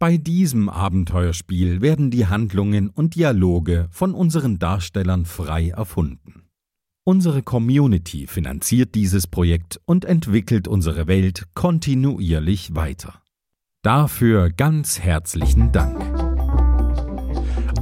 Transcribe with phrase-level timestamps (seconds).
[0.00, 6.46] Bei diesem Abenteuerspiel werden die Handlungen und Dialoge von unseren Darstellern frei erfunden.
[7.04, 13.20] Unsere Community finanziert dieses Projekt und entwickelt unsere Welt kontinuierlich weiter.
[13.82, 16.00] Dafür ganz herzlichen Dank.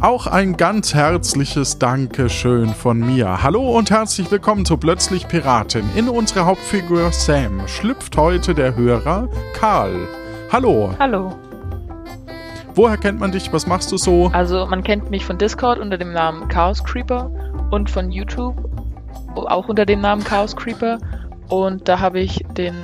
[0.01, 3.45] Auch ein ganz herzliches Dankeschön von mir.
[3.45, 5.85] Hallo und herzlich willkommen zu Plötzlich Piratin.
[5.95, 10.09] In unsere Hauptfigur Sam schlüpft heute der Hörer Karl.
[10.51, 10.93] Hallo.
[10.99, 11.48] Hallo.
[12.79, 13.53] Woher kennt man dich?
[13.53, 14.31] Was machst du so?
[14.33, 17.29] Also man kennt mich von Discord unter dem Namen Chaos Creeper
[17.73, 18.55] und von YouTube
[19.35, 20.99] auch unter dem Namen Chaos Creeper.
[21.49, 22.77] Und da habe ich den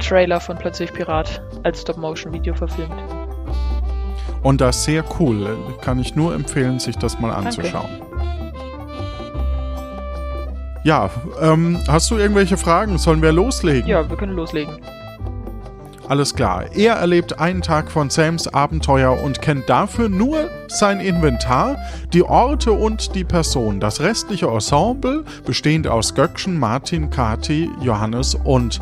[0.00, 2.94] Trailer von Plötzlich Pirat als Stop-Motion-Video verfilmt.
[4.42, 5.58] Und das ist sehr cool.
[5.82, 7.86] Kann ich nur empfehlen, sich das mal anzuschauen.
[8.00, 8.08] Danke.
[10.84, 11.10] Ja,
[11.42, 12.96] ähm, hast du irgendwelche Fragen?
[12.96, 13.86] Sollen wir loslegen?
[13.86, 14.78] Ja, wir können loslegen.
[16.08, 16.64] Alles klar.
[16.74, 21.76] Er erlebt einen Tag von Sams Abenteuer und kennt dafür nur sein Inventar,
[22.14, 23.78] die Orte und die Person.
[23.78, 28.80] Das restliche Ensemble, bestehend aus Göckchen, Martin, Kati, Johannes und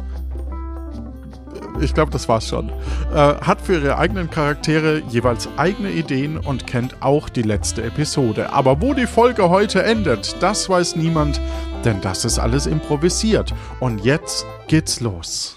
[1.80, 2.70] ich glaube, das war's schon.
[3.12, 8.52] Äh, hat für ihre eigenen Charaktere jeweils eigene Ideen und kennt auch die letzte Episode.
[8.52, 11.40] Aber wo die Folge heute endet, das weiß niemand,
[11.84, 13.52] denn das ist alles improvisiert.
[13.80, 15.56] Und jetzt geht's los.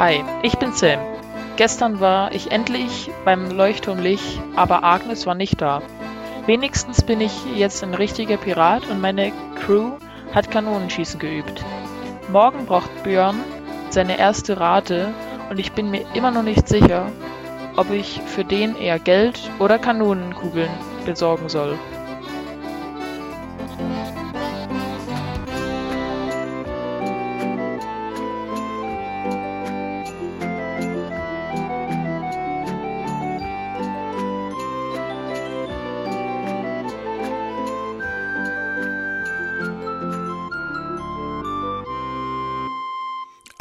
[0.00, 0.98] Hi, ich bin Sam.
[1.58, 5.82] Gestern war ich endlich beim Leuchtturmlicht, aber Agnes war nicht da.
[6.46, 9.98] Wenigstens bin ich jetzt ein richtiger Pirat und meine Crew
[10.32, 11.62] hat Kanonenschießen geübt.
[12.32, 13.40] Morgen braucht Björn
[13.90, 15.12] seine erste Rate
[15.50, 17.12] und ich bin mir immer noch nicht sicher,
[17.76, 20.70] ob ich für den eher Geld oder Kanonenkugeln
[21.04, 21.78] besorgen soll.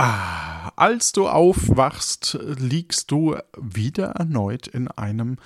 [0.01, 5.39] Ah, als du aufwachst, liegst du wieder erneut in einem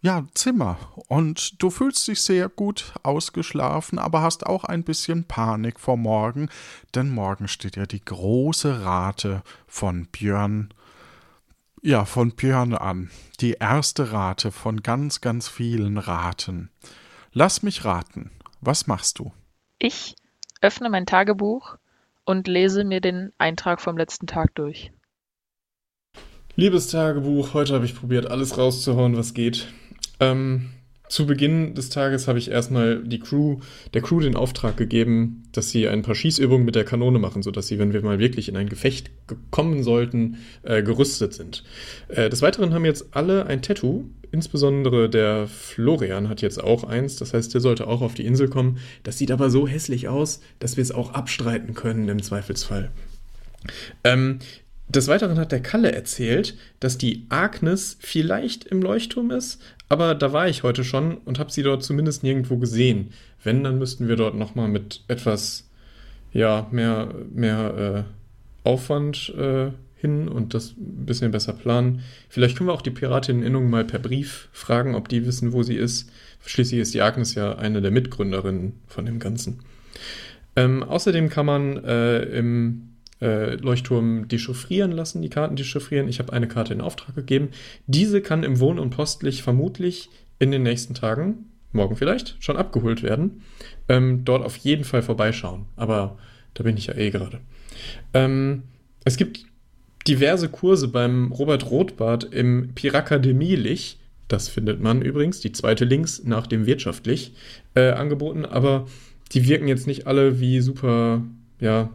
[0.00, 0.78] ja, Zimmer
[1.08, 6.50] und du fühlst dich sehr gut ausgeschlafen, aber hast auch ein bisschen Panik vor morgen,
[6.94, 10.72] denn morgen steht ja die große Rate von Björn
[11.82, 13.10] ja, von Björn an.
[13.40, 16.70] Die erste Rate von ganz, ganz vielen Raten.
[17.32, 18.30] Lass mich raten.
[18.60, 19.32] Was machst du?
[19.80, 20.14] Ich
[20.60, 21.79] öffne mein Tagebuch
[22.30, 24.92] und lese mir den Eintrag vom letzten Tag durch.
[26.54, 29.66] Liebes Tagebuch, heute habe ich probiert, alles rauszuhauen, was geht.
[30.20, 30.70] Ähm,
[31.10, 33.58] zu Beginn des Tages habe ich erstmal die Crew,
[33.94, 37.66] der Crew den Auftrag gegeben, dass sie ein paar Schießübungen mit der Kanone machen, sodass
[37.66, 39.10] sie, wenn wir mal wirklich in ein Gefecht
[39.50, 41.64] kommen sollten, äh, gerüstet sind.
[42.08, 47.16] Äh, des Weiteren haben jetzt alle ein Tattoo, insbesondere der Florian hat jetzt auch eins,
[47.16, 48.78] das heißt, der sollte auch auf die Insel kommen.
[49.02, 52.92] Das sieht aber so hässlich aus, dass wir es auch abstreiten können im Zweifelsfall.
[54.04, 54.38] Ähm,
[54.88, 59.60] des Weiteren hat der Kalle erzählt, dass die Agnes vielleicht im Leuchtturm ist,
[59.90, 63.10] aber da war ich heute schon und habe sie dort zumindest nirgendwo gesehen.
[63.42, 65.68] Wenn, dann müssten wir dort nochmal mit etwas,
[66.32, 68.06] ja, mehr, mehr
[68.64, 72.02] äh, Aufwand äh, hin und das ein bisschen besser planen.
[72.28, 75.76] Vielleicht können wir auch die Piratinnen-Innung mal per Brief fragen, ob die wissen, wo sie
[75.76, 76.08] ist.
[76.46, 79.58] Schließlich ist die Agnes ja eine der Mitgründerinnen von dem Ganzen.
[80.54, 82.89] Ähm, außerdem kann man äh, im
[83.20, 86.08] äh, Leuchtturm dechiffrieren lassen, die Karten dechiffrieren.
[86.08, 87.50] Ich habe eine Karte in Auftrag gegeben.
[87.86, 93.02] Diese kann im Wohn- und Postlich vermutlich in den nächsten Tagen, morgen vielleicht, schon abgeholt
[93.02, 93.42] werden.
[93.88, 95.66] Ähm, dort auf jeden Fall vorbeischauen.
[95.76, 96.18] Aber
[96.54, 97.40] da bin ich ja eh gerade.
[98.14, 98.62] Ähm,
[99.04, 99.44] es gibt
[100.06, 103.98] diverse Kurse beim Robert Rothbart im Pirakademie-Lich.
[104.28, 107.34] Das findet man übrigens, die zweite links nach dem wirtschaftlich
[107.74, 108.86] äh, angeboten, aber
[109.32, 111.22] die wirken jetzt nicht alle wie super,
[111.60, 111.90] ja,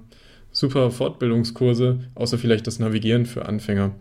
[0.55, 3.91] super Fortbildungskurse, außer vielleicht das Navigieren für Anfänger.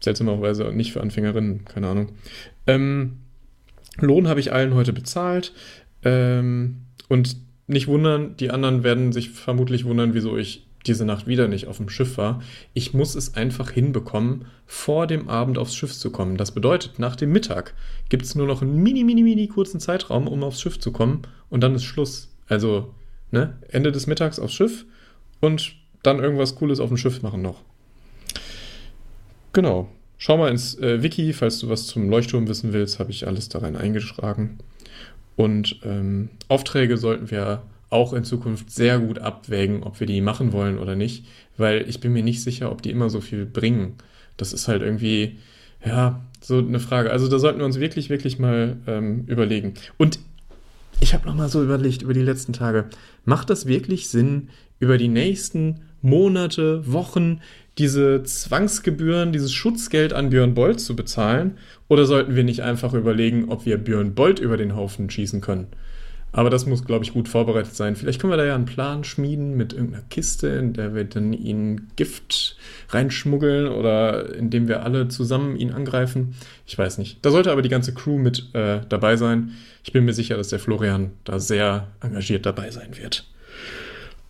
[0.00, 2.12] Seltsamerweise nicht für Anfängerinnen, keine Ahnung.
[2.66, 3.18] Ähm,
[3.98, 5.52] Lohn habe ich allen heute bezahlt.
[6.02, 7.36] Ähm, und
[7.66, 11.76] nicht wundern, die anderen werden sich vermutlich wundern, wieso ich diese Nacht wieder nicht auf
[11.76, 12.40] dem Schiff war.
[12.72, 16.36] Ich muss es einfach hinbekommen, vor dem Abend aufs Schiff zu kommen.
[16.36, 17.74] Das bedeutet, nach dem Mittag
[18.08, 21.22] gibt es nur noch einen mini, mini, mini kurzen Zeitraum, um aufs Schiff zu kommen
[21.50, 22.34] und dann ist Schluss.
[22.46, 22.94] Also,
[23.30, 24.86] ne, Ende des Mittags aufs Schiff
[25.40, 27.62] und dann irgendwas Cooles auf dem Schiff machen noch.
[29.52, 29.88] Genau.
[30.18, 33.48] Schau mal ins äh, Wiki, falls du was zum Leuchtturm wissen willst, habe ich alles
[33.48, 34.58] da rein eingetragen.
[35.36, 40.52] Und ähm, Aufträge sollten wir auch in Zukunft sehr gut abwägen, ob wir die machen
[40.52, 41.24] wollen oder nicht,
[41.56, 43.94] weil ich bin mir nicht sicher, ob die immer so viel bringen.
[44.36, 45.38] Das ist halt irgendwie,
[45.84, 47.10] ja, so eine Frage.
[47.10, 49.74] Also da sollten wir uns wirklich, wirklich mal ähm, überlegen.
[49.96, 50.18] Und
[51.00, 52.86] ich habe nochmal so überlegt über die letzten Tage,
[53.24, 57.40] macht das wirklich Sinn, über die nächsten Monate, Wochen
[57.78, 61.58] diese Zwangsgebühren, dieses Schutzgeld an Björn Bolt zu bezahlen?
[61.86, 65.68] Oder sollten wir nicht einfach überlegen, ob wir Björn Bolt über den Haufen schießen können?
[66.30, 67.96] Aber das muss, glaube ich, gut vorbereitet sein.
[67.96, 71.32] Vielleicht können wir da ja einen Plan schmieden mit irgendeiner Kiste, in der wir dann
[71.32, 72.58] ihn Gift
[72.90, 76.34] reinschmuggeln oder indem wir alle zusammen ihn angreifen.
[76.66, 77.24] Ich weiß nicht.
[77.24, 79.52] Da sollte aber die ganze Crew mit äh, dabei sein.
[79.84, 83.24] Ich bin mir sicher, dass der Florian da sehr engagiert dabei sein wird.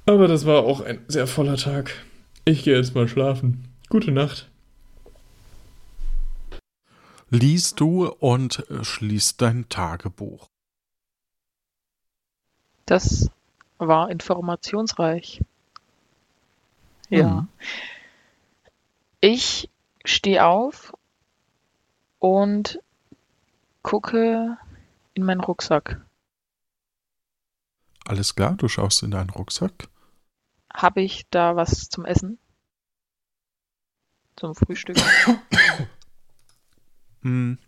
[0.08, 1.92] Aber das war auch ein sehr voller Tag.
[2.46, 3.68] Ich gehe jetzt mal schlafen.
[3.90, 4.48] Gute Nacht.
[7.28, 10.48] Liest du und schließt dein Tagebuch.
[12.86, 13.30] Das
[13.76, 15.42] war informationsreich.
[17.10, 17.42] Ja.
[17.42, 17.48] Mhm.
[19.20, 19.68] Ich
[20.06, 20.94] stehe auf
[22.18, 22.80] und
[23.82, 24.56] gucke
[25.12, 26.00] in meinen Rucksack.
[28.06, 29.90] Alles klar, du schaust in deinen Rucksack.
[30.78, 32.38] Habe ich da was zum Essen?
[34.36, 34.96] Zum Frühstück?
[37.22, 37.58] Hm.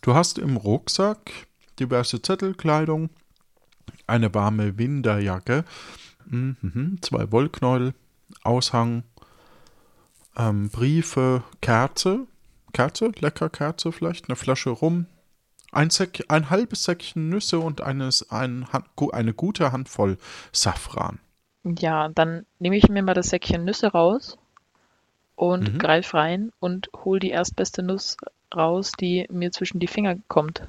[0.00, 1.30] Du hast im Rucksack
[1.78, 3.08] diverse Zettel, Kleidung,
[4.08, 5.64] eine warme Winterjacke,
[6.26, 7.94] mhm, zwei Wollknäuel,
[8.42, 9.04] Aushang,
[10.36, 12.26] ähm, Briefe, Kerze,
[12.72, 15.06] Kerze, lecker Kerze vielleicht, eine Flasche Rum,
[15.70, 18.66] ein, Säck, ein halbes Säckchen Nüsse und eines, ein,
[19.12, 20.18] eine gute Handvoll
[20.50, 21.20] Safran.
[21.64, 24.36] Ja, dann nehme ich mir mal das Säckchen Nüsse raus
[25.34, 25.80] und Mhm.
[25.80, 28.16] greif rein und hol die erstbeste Nuss
[28.54, 30.62] raus, die mir zwischen die Finger kommt.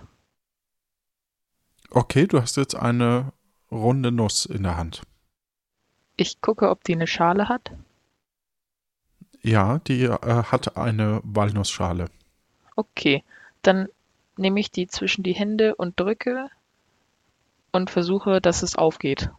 [1.90, 3.32] Okay, du hast jetzt eine
[3.72, 5.04] runde Nuss in der Hand.
[6.16, 7.72] Ich gucke, ob die eine Schale hat.
[9.44, 12.08] Ja, die äh, hat eine Walnussschale.
[12.76, 13.24] Okay,
[13.62, 13.88] dann
[14.36, 16.50] nehme ich die zwischen die Hände und drücke
[17.74, 19.30] und versuche, dass es aufgeht.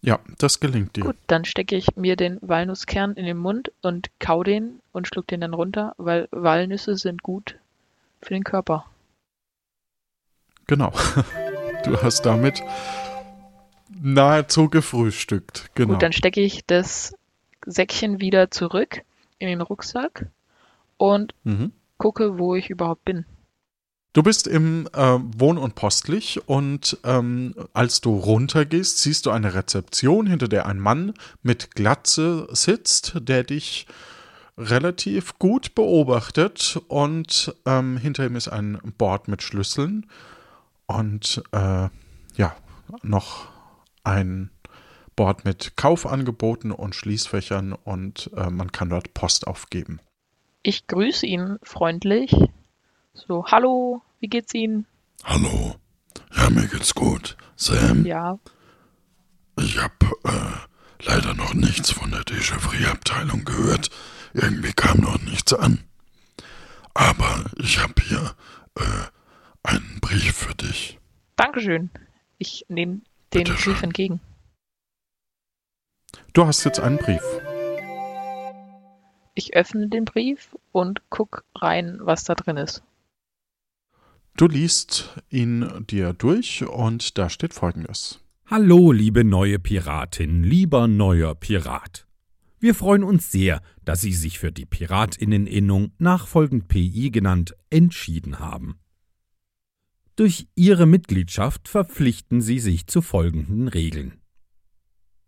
[0.00, 1.04] Ja, das gelingt dir.
[1.04, 5.26] Gut, dann stecke ich mir den Walnusskern in den Mund und kau den und schluck
[5.26, 7.56] den dann runter, weil Walnüsse sind gut
[8.22, 8.86] für den Körper.
[10.66, 10.92] Genau.
[11.84, 12.60] Du hast damit
[13.88, 15.70] nahezu gefrühstückt.
[15.76, 15.92] Genau.
[15.92, 17.14] Gut, dann stecke ich das
[17.64, 19.02] Säckchen wieder zurück
[19.38, 20.26] in den Rucksack
[20.96, 21.72] und mhm.
[21.96, 23.24] gucke, wo ich überhaupt bin.
[24.18, 29.54] Du bist im äh, Wohn- und Postlich und ähm, als du runtergehst, siehst du eine
[29.54, 33.86] Rezeption, hinter der ein Mann mit Glatze sitzt, der dich
[34.56, 40.04] relativ gut beobachtet und ähm, hinter ihm ist ein Board mit Schlüsseln
[40.86, 41.88] und äh,
[42.34, 42.56] ja,
[43.02, 43.46] noch
[44.02, 44.50] ein
[45.14, 50.00] Board mit Kaufangeboten und Schließfächern und äh, man kann dort Post aufgeben.
[50.64, 52.34] Ich grüße ihn freundlich.
[53.14, 54.86] So, hallo, wie geht's Ihnen?
[55.24, 55.74] Hallo.
[56.36, 57.36] Ja, mir geht's gut.
[57.56, 58.38] Sam, Ja,
[59.56, 59.92] ich hab
[60.24, 63.90] äh, leider noch nichts von der Déjà-vu-Abteilung gehört.
[64.32, 65.82] Irgendwie kam noch nichts an.
[66.94, 68.34] Aber ich hab hier
[68.76, 68.82] äh,
[69.64, 70.98] einen Brief für dich.
[71.36, 71.90] Dankeschön.
[72.38, 73.00] Ich nehme
[73.34, 73.82] den Bitte Brief schön.
[73.82, 74.20] entgegen.
[76.34, 77.22] Du hast jetzt einen Brief.
[79.34, 82.82] Ich öffne den Brief und guck rein, was da drin ist.
[84.38, 88.20] Du liest ihn dir durch und da steht folgendes.
[88.46, 92.06] Hallo, liebe neue Piratin, lieber neuer Pirat.
[92.60, 98.78] Wir freuen uns sehr, dass Sie sich für die Piratinneninnung, nachfolgend PI genannt, entschieden haben.
[100.14, 104.20] Durch Ihre Mitgliedschaft verpflichten Sie sich zu folgenden Regeln.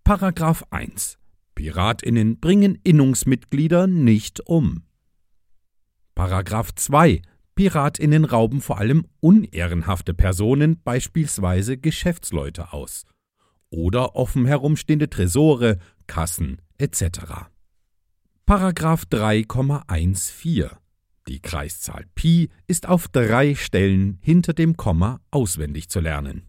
[0.05, 1.19] Paragraph 1.
[1.57, 4.85] Piratinnen bringen Innungsmitglieder nicht um.
[6.14, 7.23] Paragraph 2.
[7.61, 13.05] Piratinnen rauben vor allem unehrenhafte Personen, beispielsweise Geschäftsleute, aus.
[13.69, 15.76] Oder offen herumstehende Tresore,
[16.07, 17.50] Kassen etc.
[18.47, 20.71] Paragraph 3,14
[21.29, 26.49] Die Kreiszahl Pi ist auf drei Stellen hinter dem Komma auswendig zu lernen.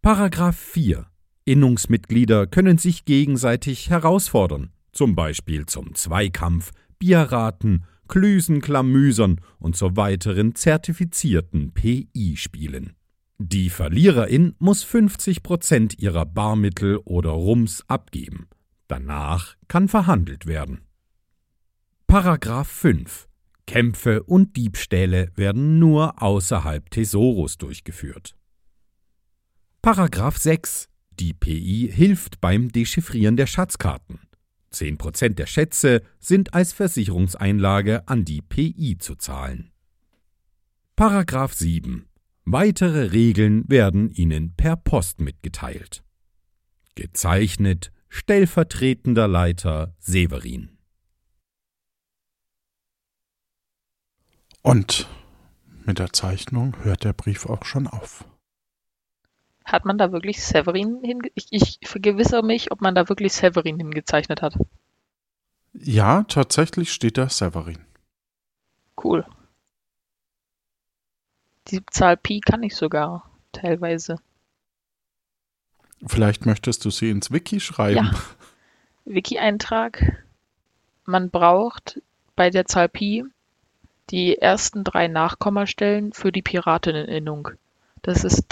[0.00, 1.08] Paragraph 4
[1.44, 10.54] Innungsmitglieder können sich gegenseitig herausfordern, zum Beispiel zum Zweikampf, Bierraten, Klüsen, Klamüsern und zu weiteren
[10.54, 12.94] zertifizierten PI-Spielen.
[13.38, 18.48] Die Verliererin muss 50% ihrer Barmittel oder Rums abgeben.
[18.88, 20.80] Danach kann verhandelt werden.
[22.06, 23.28] Paragraph 5
[23.68, 28.34] Kämpfe und Diebstähle werden nur außerhalb Thesaurus durchgeführt.
[29.82, 30.88] Paragraph 6.
[31.20, 34.20] Die PI hilft beim Dechiffrieren der Schatzkarten.
[34.72, 39.70] 10% der Schätze sind als Versicherungseinlage an die PI zu zahlen.
[40.96, 42.08] Paragraph 7.
[42.44, 46.02] Weitere Regeln werden Ihnen per Post mitgeteilt.
[46.94, 50.78] Gezeichnet stellvertretender Leiter Severin.
[54.62, 55.08] Und
[55.84, 58.24] mit der Zeichnung hört der Brief auch schon auf.
[59.68, 61.30] Hat man da wirklich Severin hinge...
[61.34, 64.56] Ich, ich vergewissere mich, ob man da wirklich Severin hingezeichnet hat.
[65.74, 67.78] Ja, tatsächlich steht da Severin.
[69.02, 69.26] Cool.
[71.68, 74.16] Die Zahl Pi kann ich sogar, teilweise.
[76.06, 78.06] Vielleicht möchtest du sie ins Wiki schreiben.
[78.06, 78.14] Ja.
[79.04, 80.24] Wiki-Eintrag.
[81.04, 82.00] Man braucht
[82.36, 83.24] bei der Zahl Pi
[84.08, 87.50] die ersten drei Nachkommastellen für die Pirateninnung.
[88.00, 88.46] Das ist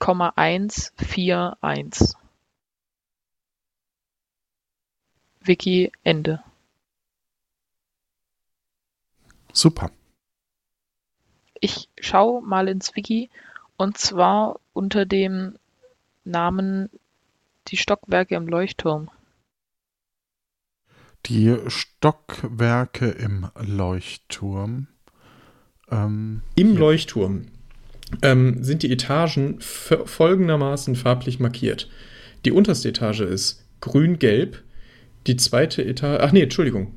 [0.00, 2.14] 3,141.
[5.42, 6.42] Wiki Ende.
[9.52, 9.90] Super.
[11.60, 13.28] Ich schaue mal ins Wiki
[13.76, 15.58] und zwar unter dem
[16.24, 16.88] Namen
[17.68, 19.10] Die Stockwerke im Leuchtturm.
[21.26, 24.88] Die Stockwerke im Leuchtturm.
[25.90, 26.78] Ähm, Im hier.
[26.78, 27.59] Leuchtturm
[28.22, 31.88] ähm, sind die Etagen folgendermaßen farblich markiert.
[32.44, 34.62] Die unterste Etage ist grün-gelb,
[35.26, 36.94] die zweite Etage, ach nee, Entschuldigung.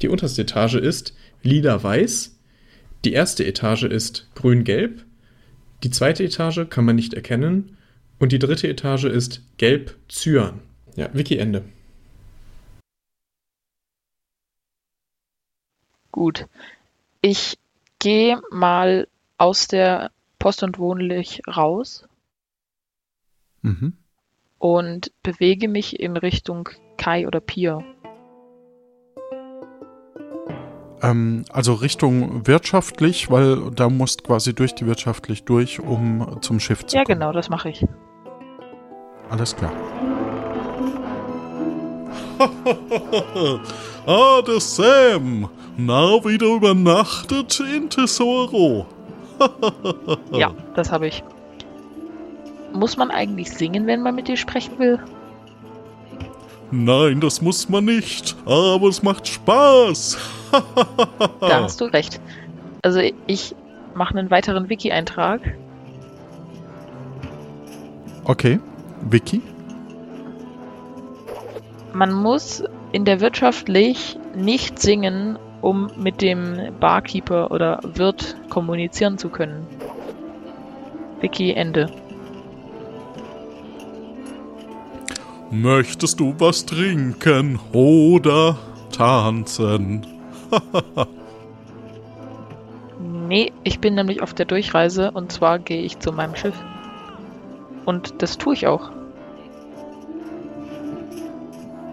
[0.00, 2.36] Die unterste Etage ist lila-weiß,
[3.04, 5.04] die erste Etage ist grün-gelb,
[5.82, 7.76] die zweite Etage kann man nicht erkennen
[8.18, 10.60] und die dritte Etage ist gelb-cyan.
[10.94, 11.64] Ja, Wiki Ende.
[16.12, 16.46] Gut.
[17.20, 17.58] Ich
[17.98, 19.08] gehe mal
[19.38, 20.10] aus der
[20.42, 22.04] Post und Wohnlich raus
[23.62, 23.92] Mhm.
[24.58, 27.84] und bewege mich in Richtung Kai oder Pier.
[31.00, 36.84] Ähm, also Richtung wirtschaftlich, weil da musst quasi durch die wirtschaftlich durch, um zum Schiff
[36.86, 37.20] zu Ja, kommen.
[37.20, 37.86] genau, das mache ich.
[39.30, 39.72] Alles klar.
[44.06, 45.48] ah, der Sam.
[45.76, 48.86] Na, wieder übernachtet in Tesoro.
[50.32, 51.22] Ja, das habe ich.
[52.72, 54.98] Muss man eigentlich singen, wenn man mit dir sprechen will?
[56.70, 58.34] Nein, das muss man nicht.
[58.46, 60.16] Aber es macht Spaß.
[61.40, 62.18] Da hast du recht.
[62.82, 63.54] Also ich
[63.94, 65.40] mache einen weiteren Wiki-Eintrag.
[68.24, 68.58] Okay.
[69.02, 69.42] Vicky?
[71.92, 79.30] Man muss in der wirtschaftlich nicht singen, um mit dem Barkeeper oder Wirt kommunizieren zu
[79.30, 79.66] können.
[81.20, 81.90] Wiki Ende.
[85.50, 88.58] Möchtest du was trinken oder
[88.90, 90.06] tanzen?
[93.32, 96.54] Nee, ich bin nämlich auf der Durchreise und zwar gehe ich zu meinem Schiff.
[97.86, 98.90] Und das tue ich auch.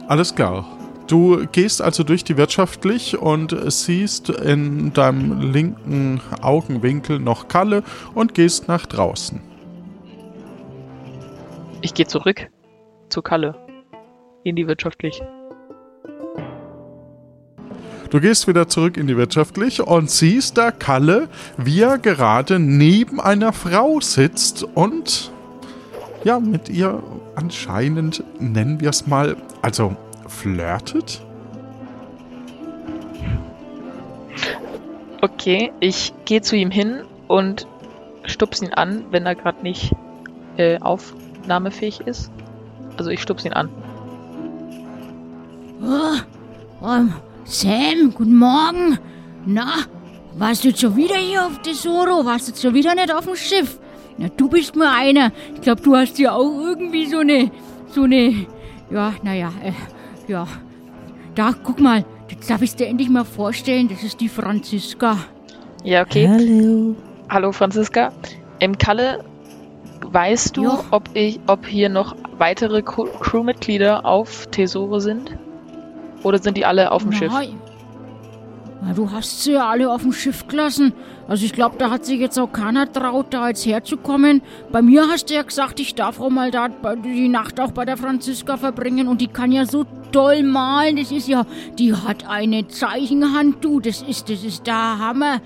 [0.09, 0.65] Alles klar.
[1.09, 7.81] Du gehst also durch die wirtschaftlich und siehst in deinem linken Augenwinkel noch Kalle
[8.13, 9.41] und gehst nach draußen.
[11.81, 12.51] Ich gehe zurück
[13.09, 13.55] zu Kalle.
[14.43, 15.19] In die wirtschaftlich.
[18.11, 23.19] Du gehst wieder zurück in die wirtschaftlich und siehst da Kalle, wie er gerade neben
[23.19, 25.31] einer Frau sitzt und
[26.23, 27.01] ja, mit ihr
[27.33, 29.95] anscheinend, nennen wir es mal, also
[30.29, 31.21] flirtet?
[35.21, 37.67] Okay, ich gehe zu ihm hin und
[38.23, 39.93] stups ihn an, wenn er gerade nicht
[40.57, 42.31] äh, aufnahmefähig ist.
[42.97, 43.69] Also ich stups ihn an.
[45.81, 48.99] Oh, ähm, Sam, guten Morgen.
[49.45, 49.67] Na,
[50.37, 52.25] warst du jetzt schon wieder hier auf Tesoro?
[52.25, 53.79] Warst du jetzt schon wieder nicht auf dem Schiff?
[54.17, 55.31] Na, du bist mir einer.
[55.55, 57.51] Ich glaube, du hast ja auch irgendwie so eine,
[57.87, 58.45] so eine,
[58.89, 59.71] ja, naja, äh,
[60.29, 60.47] ja.
[61.35, 65.17] Da, guck mal, jetzt darf ich dir endlich mal vorstellen, das ist die Franziska.
[65.83, 66.27] Ja, okay.
[66.27, 66.95] Hallo.
[67.29, 68.11] Hallo Franziska.
[68.59, 69.23] Im Kalle,
[70.05, 70.83] weißt du, Ja.
[70.91, 75.35] ob ich, ob hier noch weitere Crew- Crewmitglieder auf Tesoro sind?
[76.23, 77.31] Oder sind die alle auf dem Schiff?
[78.81, 80.93] Na, du hast sie ja alle auf dem Schiff gelassen.
[81.27, 84.41] Also ich glaube, da hat sich jetzt auch keiner traut, da jetzt herzukommen.
[84.71, 87.83] Bei mir hast du ja gesagt, ich darf auch mal da die Nacht auch bei
[87.83, 89.09] der Franziska verbringen.
[89.09, 90.95] Und die kann ja so toll malen.
[90.95, 91.45] Das ist ja,
[91.77, 93.81] die hat eine Zeichenhand, du.
[93.81, 95.41] Das ist, das ist der Hammer.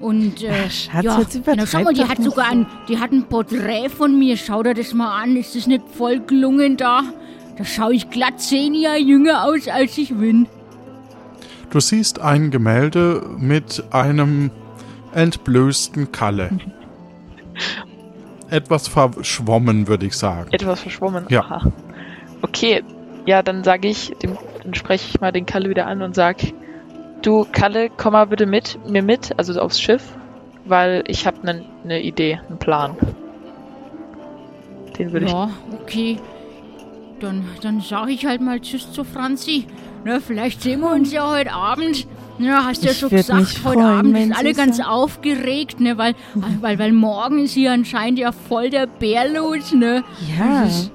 [0.00, 2.52] Und äh, Schatz, ja, jetzt na, schau mal, die hat sogar so.
[2.52, 4.38] ein, die hat ein Porträt von mir.
[4.38, 5.36] Schau dir das mal an.
[5.36, 7.02] Ist das nicht voll gelungen da?
[7.58, 10.46] Da schaue ich glatt zehn Jahre jünger aus, als ich bin.
[11.70, 14.50] Du siehst ein Gemälde mit einem
[15.14, 16.50] entblößten Kalle.
[18.50, 20.50] Etwas verschwommen, würde ich sagen.
[20.52, 21.26] Etwas verschwommen.
[21.28, 21.42] Ja.
[21.42, 21.72] Aha.
[22.40, 22.82] Okay,
[23.26, 26.36] ja, dann sage ich, dem, dann spreche ich mal den Kalle wieder an und sag,
[27.20, 30.02] du Kalle, komm mal bitte mit mir mit, also aufs Schiff,
[30.64, 32.96] weil ich habe eine ne Idee, einen Plan.
[34.98, 35.50] Den würde Ja,
[35.82, 36.18] okay.
[37.20, 39.66] Dann, dann sage ich halt mal Tschüss zu Franzi.
[40.04, 42.06] Na, vielleicht sehen wir uns ja heute Abend.
[42.38, 44.88] Ja, hast ja Ich schon gesagt, mich heute freuen, Abend sind alle ganz sagen.
[44.88, 46.14] aufgeregt, ne, weil,
[46.60, 50.04] weil, weil morgen ist hier anscheinend ja voll der Bär los, ne?
[50.38, 50.92] Ja, ist-.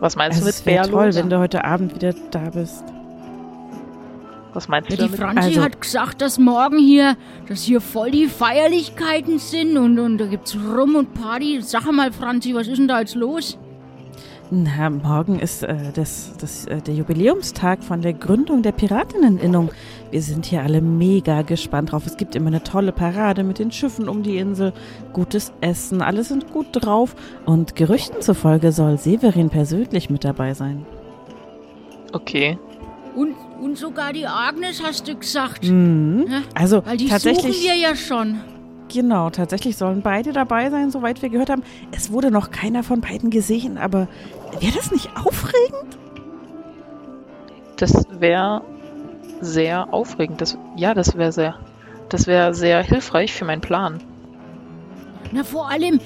[0.00, 1.16] Was meinst also du es mit wäre Bär toll, los?
[1.16, 2.84] wenn du heute Abend wieder da bist.
[4.54, 5.20] Was meinst Ja, du die damit?
[5.20, 7.16] Franzi Also- hat gesagt, dass morgen hier,
[7.48, 11.60] dass hier voll die Feierlichkeiten sind und, und da gibt's Rum und Party.
[11.62, 13.58] Sag mal, Franzi, was ist denn da jetzt los?
[14.50, 19.70] Na, morgen ist äh, das, das, äh, der Jubiläumstag von der Gründung der Piratenneninnung.
[20.10, 22.06] Wir sind hier alle mega gespannt drauf.
[22.06, 24.72] Es gibt immer eine tolle Parade mit den Schiffen um die Insel,
[25.12, 27.14] gutes Essen, alle sind gut drauf
[27.44, 30.86] und Gerüchten zufolge soll Severin persönlich mit dabei sein.
[32.14, 32.58] Okay.
[33.14, 35.64] Und, und sogar die Agnes, hast du gesagt.
[35.64, 36.26] Mhm.
[36.26, 38.40] Ja, Also Weil die tatsächlich, suchen wir ja schon.
[38.88, 41.62] Genau, tatsächlich sollen beide dabei sein, soweit wir gehört haben.
[41.92, 44.08] Es wurde noch keiner von beiden gesehen, aber
[44.60, 45.98] wäre das nicht aufregend?
[47.76, 48.62] Das wäre
[49.40, 50.40] sehr aufregend.
[50.40, 51.54] Das, ja, das wäre sehr,
[52.08, 54.00] das wäre sehr hilfreich für meinen Plan.
[55.30, 56.00] Na, vor allem,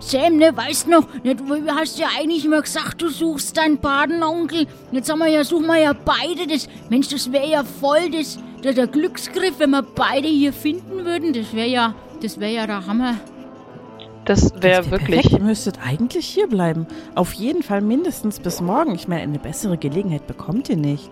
[0.00, 4.66] Sam, ne, weißt noch, ne, du hast ja eigentlich immer gesagt, du suchst deinen Patenonkel.
[4.92, 6.68] Jetzt haben wir ja, suchen wir ja beide das.
[6.88, 11.34] Mensch, das wäre ja voll das, der, der Glücksgriff, wenn wir beide hier finden würden.
[11.34, 13.16] Das wäre ja, das wäre ja der Hammer.
[14.24, 15.22] Das wäre wär wirklich.
[15.22, 15.32] Perfekt.
[15.32, 16.86] Ihr müsstet eigentlich hier bleiben.
[17.14, 18.94] Auf jeden Fall mindestens bis morgen.
[18.94, 21.10] Ich meine, eine bessere Gelegenheit bekommt ihr nicht.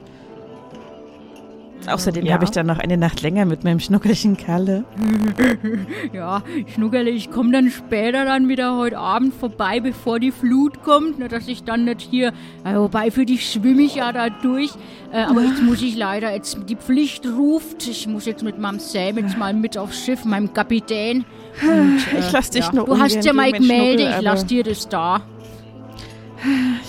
[1.88, 2.34] Außerdem Ja.
[2.34, 4.84] habe ich dann noch eine Nacht länger mit meinem schnuckelchen Kalle.
[6.12, 6.42] Ja,
[6.74, 11.28] Schnuckerle, ich komme dann später dann wieder heute Abend vorbei, bevor die Flut kommt, ne,
[11.28, 12.32] dass ich dann nicht hier,
[12.64, 14.70] wobei für dich schwimme ich ja da durch,
[15.12, 18.78] äh, aber jetzt muss ich leider, jetzt die Pflicht ruft, ich muss jetzt mit meinem
[18.80, 21.24] Sam jetzt mal mit aufs Schiff, meinem Kapitän.
[21.62, 24.64] Und, äh, Ich lass dich ja, nur Du hast ja mal gemeldet, ich lass dir
[24.64, 25.22] das da.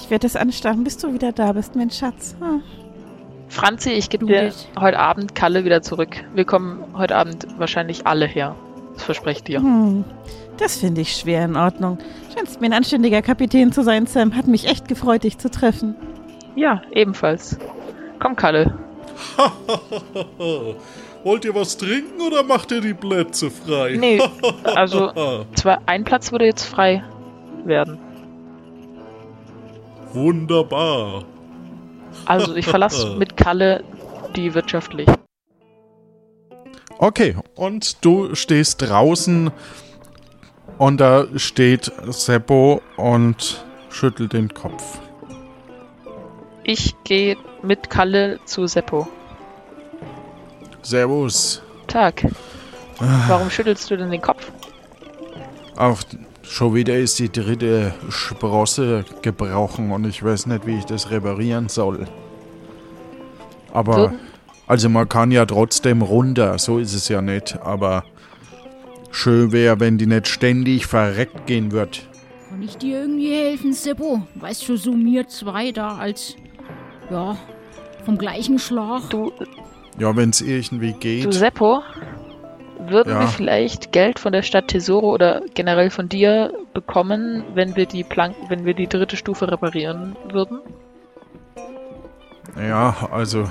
[0.01, 2.36] Ich werde es anstarren, bis du wieder da bist, mein Schatz.
[2.41, 2.60] Ah.
[3.52, 6.24] Franzi, ich gebe dir heute Abend Kalle wieder zurück.
[6.34, 8.56] Wir kommen heute Abend wahrscheinlich alle her.
[8.94, 9.60] Das verspreche ich dir.
[9.60, 10.06] Hm,
[10.58, 11.98] das finde ich schwer in Ordnung.
[12.34, 14.38] Scheinst mir ein anständiger Kapitän zu sein, Sam.
[14.38, 15.96] Hat mich echt gefreut, dich zu treffen.
[16.56, 17.60] Ja, ebenfalls.
[18.20, 18.74] Komm, Kalle.
[21.26, 23.98] Wollt ihr was trinken oder macht ihr die Plätze frei?
[24.00, 24.22] Nee,
[24.64, 27.04] also zwar ein Platz würde jetzt frei
[27.66, 28.00] werden.
[30.14, 31.26] Wunderbar.
[32.26, 33.84] Also ich verlasse mit Kalle
[34.36, 35.08] die wirtschaftlich.
[36.98, 39.52] Okay, und du stehst draußen
[40.78, 45.00] und da steht Seppo und schüttelt den Kopf.
[46.64, 49.08] Ich gehe mit Kalle zu Seppo.
[50.84, 51.62] Servus.
[51.88, 52.26] Tag.
[53.28, 54.52] Warum schüttelst du denn den Kopf?
[55.76, 56.00] Auch
[56.52, 61.70] schon wieder ist die dritte Sprosse gebrochen und ich weiß nicht, wie ich das reparieren
[61.70, 62.08] soll.
[63.74, 64.14] Aber,
[64.68, 68.04] also man kann ja trotzdem runter, so ist es ja nicht, aber
[69.12, 72.06] schön wäre, wenn die nicht ständig verreckt gehen wird.
[72.50, 74.28] Kann ich dir irgendwie helfen, Seppo?
[74.36, 76.36] Weißt du, so mir zwei da als,
[77.10, 77.38] ja,
[78.04, 79.10] vom gleichen Schlag.
[79.10, 79.32] Du,
[79.98, 81.34] Ja, wenn es irgendwie du geht.
[81.34, 81.82] Seppo,
[82.89, 83.22] würden Ja.
[83.22, 88.04] wir vielleicht Geld von der Stadt Tesoro oder generell von dir bekommen, wenn wir die
[88.04, 90.60] Plank wenn wir die dritte Stufe reparieren würden?
[92.60, 93.50] Ja, also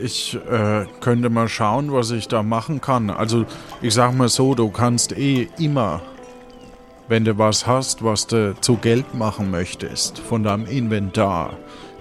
[0.00, 3.10] ich äh, könnte mal schauen, was ich da machen kann.
[3.10, 3.44] Also
[3.82, 6.02] ich sag mal so, du kannst eh immer,
[7.08, 11.54] wenn du was hast, was du zu Geld machen möchtest, von deinem Inventar,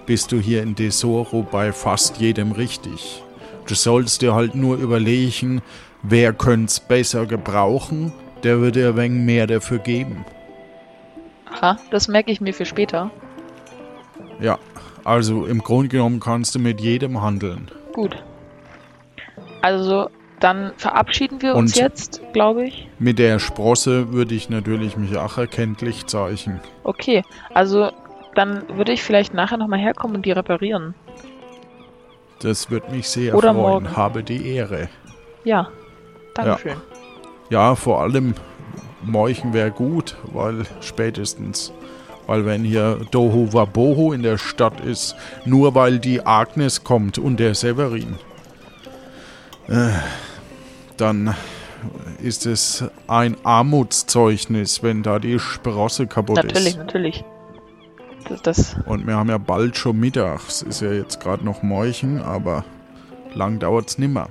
[0.06, 3.24] bist du hier in Tesoro bei fast jedem richtig.
[3.66, 5.62] Du sollst dir halt nur überlegen,
[6.04, 8.12] wer könnte es besser gebrauchen,
[8.44, 10.26] der würde ein wenig mehr dafür geben.
[11.52, 13.10] Aha, das merke ich mir für später.
[14.40, 14.60] Ja,
[15.04, 17.72] also im Grunde genommen kannst du mit jedem handeln.
[17.94, 18.24] Gut.
[19.62, 22.88] Also, dann verabschieden wir uns Und- jetzt, glaube ich.
[23.00, 26.60] Mit der Sprosse würde ich natürlich mich auch erkenntlich zeichnen.
[26.84, 27.92] Okay, also
[28.36, 30.94] dann würde ich vielleicht nachher nochmal herkommen und die reparieren.
[32.42, 33.62] Das würde mich sehr Oder freuen.
[33.64, 33.98] morgen.
[33.98, 34.90] Habe die Ehre.
[35.44, 35.70] Ja,
[36.46, 36.78] Dankeschön.
[37.50, 38.34] Ja, vor allem
[39.04, 41.72] Morchen wäre gut, weil spätestens,
[42.26, 47.40] weil wenn hier Doho Waboho in der Stadt ist, nur weil die Agnes kommt und
[47.40, 48.16] der Severin,
[49.68, 49.90] äh,
[50.98, 51.36] dann
[52.22, 56.78] ist es ein Armutszeugnis, wenn da die Sprosse kaputt Natürlich, ist.
[56.78, 57.24] natürlich.
[58.28, 60.42] Das, das, Und wir haben ja bald schon Mittag.
[60.48, 62.66] Es ist ja jetzt gerade noch Morchen, aber
[63.34, 64.28] lang dauert's nimmer.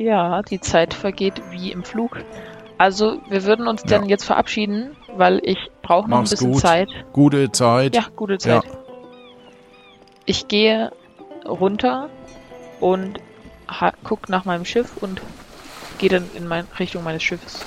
[0.00, 2.18] Ja, die Zeit vergeht wie im Flug.
[2.78, 3.98] Also, wir würden uns Ja.
[3.98, 6.60] dann jetzt verabschieden, weil ich brauche noch Mach's ein bisschen gut.
[6.62, 6.88] Zeit.
[7.12, 7.94] Gute Zeit.
[7.94, 8.62] Ja, gute Zeit.
[10.24, 10.90] Ich gehe
[11.46, 12.08] runter
[12.80, 13.18] und
[13.68, 15.20] ha guck nach meinem Schiff und
[15.98, 17.64] gehe dann in mein Richtung meines Schiffes.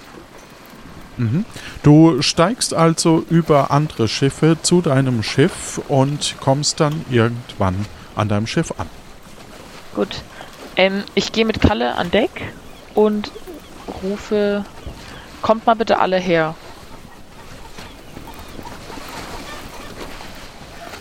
[1.18, 1.46] Mhm.
[1.84, 8.48] Du steigst also über andere Schiffe zu deinem Schiff und kommst dann irgendwann an deinem
[8.48, 8.90] Schiff an.
[9.96, 10.24] Gut.
[10.76, 12.32] Ähm, ich gehe mit Kalle an Deck
[12.96, 13.32] und
[14.02, 14.66] rufe,
[15.42, 16.56] kommt mal bitte alle her.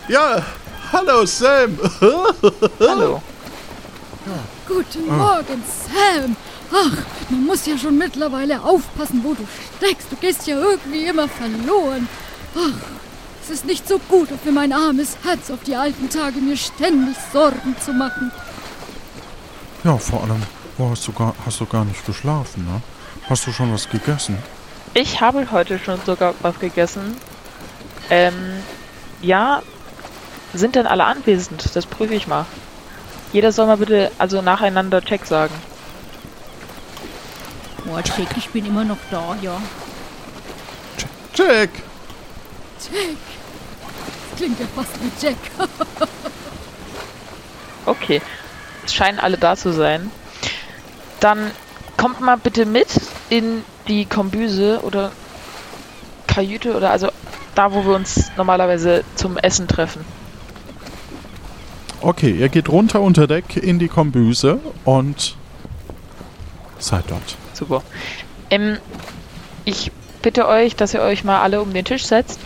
[0.07, 0.43] Ja,
[0.91, 1.79] hallo Sam.
[2.79, 3.21] Hallo.
[4.67, 6.35] Guten Morgen, Sam.
[6.71, 6.97] Ach,
[7.29, 10.11] man muss ja schon mittlerweile aufpassen, wo du steckst.
[10.11, 12.07] Du gehst ja irgendwie immer verloren.
[12.55, 12.77] Ach,
[13.41, 17.15] es ist nicht so gut für mein armes Herz auf die alten Tage mir ständig
[17.31, 18.31] Sorgen zu machen.
[19.83, 20.41] Ja, vor allem,
[20.77, 22.81] wo hast du gar, hast du gar nicht geschlafen, ne?
[23.29, 24.37] Hast du schon was gegessen?
[24.93, 27.17] Ich habe heute schon sogar was gegessen.
[28.09, 28.63] Ähm,
[29.21, 29.61] ja,
[30.53, 31.75] sind denn alle anwesend?
[31.75, 32.45] Das prüfe ich mal.
[33.33, 35.53] Jeder soll mal bitte also nacheinander Check sagen.
[37.85, 39.61] Boah, Jack, ich bin immer noch da, ja.
[41.33, 41.69] Jack!
[42.79, 43.17] Jack.
[44.29, 45.37] Das klingt ja fast wie Jack.
[47.85, 48.21] Okay,
[48.85, 50.11] es scheinen alle da zu sein.
[51.19, 51.51] Dann
[51.97, 52.87] kommt mal bitte mit
[53.29, 55.11] in die Kombüse oder
[56.27, 57.09] Kajüte oder also
[57.55, 60.03] da, wo wir uns normalerweise zum Essen treffen.
[62.01, 65.37] Okay, ihr geht runter unter Deck in die Kombüse und
[66.77, 67.37] seid dort.
[67.53, 67.81] Super.
[68.49, 68.77] Ähm,
[69.63, 69.91] ich
[70.21, 72.39] bitte euch, dass ihr euch mal alle um den Tisch setzt.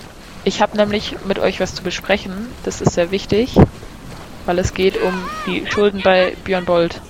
[0.43, 2.34] Ich habe nämlich mit euch was zu besprechen.
[2.63, 3.56] Das ist sehr wichtig,
[4.47, 5.13] weil es geht um
[5.45, 7.01] die Schulden bei Björn Bold.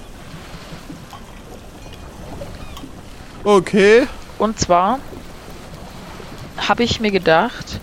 [3.43, 4.07] Okay.
[4.39, 4.99] Und zwar
[6.57, 7.79] habe ich mir gedacht,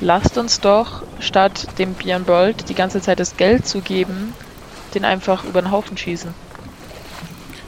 [0.00, 4.34] lasst uns doch statt dem Björn Bold die ganze Zeit das Geld zu geben,
[4.94, 6.34] den einfach über den Haufen schießen.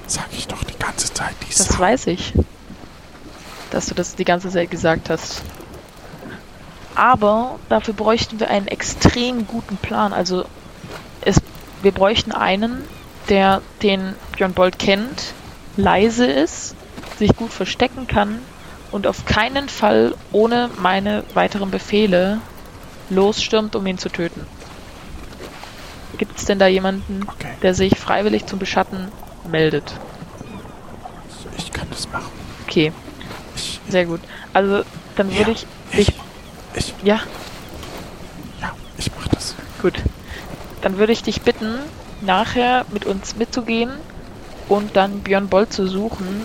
[0.07, 2.35] Sag ich doch die ganze Zeit die Das weiß ich.
[3.71, 5.43] Dass du das die ganze Zeit gesagt hast.
[6.97, 10.13] Aber dafür bräuchten wir einen extrem guten Plan.
[10.13, 10.45] Also
[11.83, 12.85] wir bräuchten einen,
[13.29, 15.35] der den Björn Bold kennt,
[15.77, 16.75] leise ist,
[17.19, 18.39] sich gut verstecken kann
[18.91, 22.41] und auf keinen Fall ohne meine weiteren Befehle
[23.11, 24.47] losstürmt, um ihn zu töten.
[26.17, 27.53] Gibt es denn da jemanden, Okay.
[27.63, 29.09] der sich freiwillig zum Beschatten
[29.51, 29.93] meldet?
[31.57, 32.31] Ich kann das machen.
[32.67, 32.93] Okay,
[33.55, 34.21] Ich, sehr gut.
[34.53, 34.83] Also,
[35.17, 35.67] dann würde Ja, ich
[36.07, 36.15] dich.
[36.75, 37.21] ich, Ja,
[38.61, 39.55] ja, ich mach das.
[39.81, 39.95] gut.
[40.83, 41.75] Dann würde ich dich bitten,
[42.21, 43.91] nachher mit uns mitzugehen
[44.69, 46.43] und dann Björn Boll zu suchen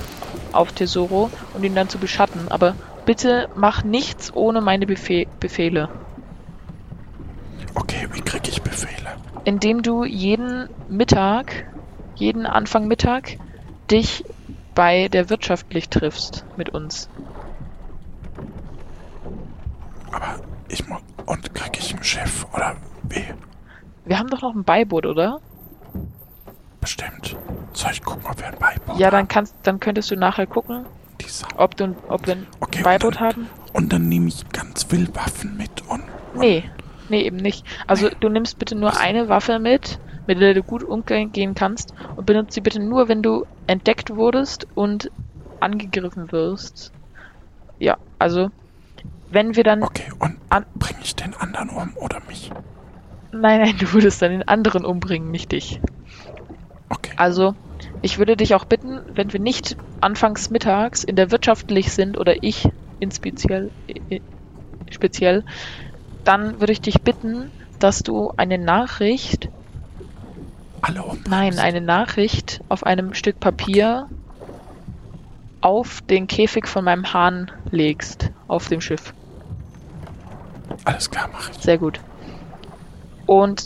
[0.51, 2.47] auf Tesoro und ihn dann zu beschatten.
[2.49, 5.89] Aber bitte mach nichts ohne meine Befe Befehle.
[7.75, 9.09] Okay, wie krieg ich Befehle?
[9.45, 11.65] Indem du jeden Mittag,
[12.15, 13.37] jeden Anfang Mittag,
[13.89, 14.23] dich
[14.75, 17.09] bei der Wirtschaftlich triffst mit uns.
[20.11, 21.01] Aber ich muss.
[21.25, 23.23] Und krieg ich ein Schiff oder wie?
[24.05, 25.39] Wir haben doch noch ein Beiboot, oder?
[26.81, 27.37] Bestimmt.
[27.73, 29.27] Soll ich gucken, ob wir ein Beiboot Ja, dann haben?
[29.29, 30.85] kannst, dann könntest du nachher gucken,
[31.57, 33.49] ob, du, ob wir ein Okay, und Beiboot dann- haben.
[33.71, 36.03] Und dann nehme ich ganz viel Waffen mit und.
[36.35, 36.69] Nee,
[37.09, 37.65] nee, eben nicht.
[37.87, 38.15] Also Nee.
[38.19, 42.53] du nimmst bitte nur eine Waffe mit, mit der du gut umgehen kannst und benutzt
[42.53, 45.09] sie bitte nur, wenn du entdeckt wurdest und
[45.59, 46.91] angegriffen wirst.
[47.79, 48.51] Ja, also
[49.31, 49.81] wenn wir dann...
[49.81, 52.51] Okay, und An- bringe ich den anderen um oder mich?
[53.33, 55.79] Nein, nein, du würdest dann den anderen umbringen, nicht dich.
[56.89, 57.11] Okay.
[57.15, 57.55] Also
[58.01, 62.43] ich würde dich auch bitten, wenn wir nicht anfangs mittags in der wirtschaftlich sind oder
[62.43, 62.69] ich
[62.99, 64.21] in speziell, i-
[64.91, 65.43] speziell,
[66.23, 69.49] dann würde ich dich bitten, dass du eine Nachricht
[70.87, 71.19] um.
[71.27, 74.07] Nein, eine Nachricht auf einem Stück Papier
[75.61, 79.13] auf den Käfig von meinem Hahn legst, auf dem Schiff.
[80.83, 81.57] Alles klar, mache ich.
[81.59, 81.99] Sehr gut.
[83.33, 83.65] Und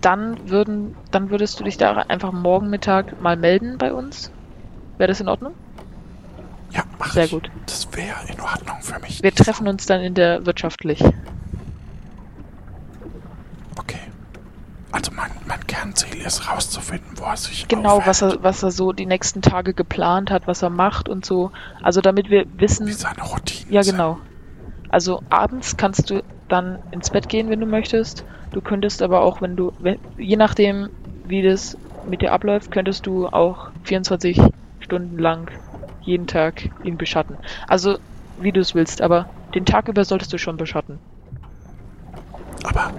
[0.00, 4.30] dann würden, dann würdest du dich da einfach morgen Mittag mal melden bei uns.
[4.96, 5.54] Wäre das in Ordnung?
[6.70, 7.32] Ja, mach Sehr ich.
[7.32, 7.50] gut.
[7.66, 9.20] Das wäre in Ordnung für mich.
[9.20, 11.02] Wir treffen uns dann in der wirtschaftlich.
[13.76, 13.98] Okay.
[14.92, 18.06] Also mein, mein Kernziel ist rauszufinden, wo er sich Genau, aufhält.
[18.06, 21.50] was er, was er so die nächsten Tage geplant hat, was er macht und so.
[21.82, 24.18] Also damit wir wissen, Wie seine Routinen Ja, genau.
[24.90, 28.24] Also abends kannst du dann ins Bett gehen, wenn du möchtest.
[28.52, 30.90] Du könntest aber auch, wenn du, we- je nachdem,
[31.26, 31.76] wie das
[32.08, 34.38] mit dir abläuft, könntest du auch 24
[34.80, 35.50] Stunden lang
[36.02, 37.36] jeden Tag ihn beschatten.
[37.66, 37.98] Also
[38.38, 40.98] wie du es willst, aber den Tag über solltest du schon beschatten.
[42.64, 42.92] Aber,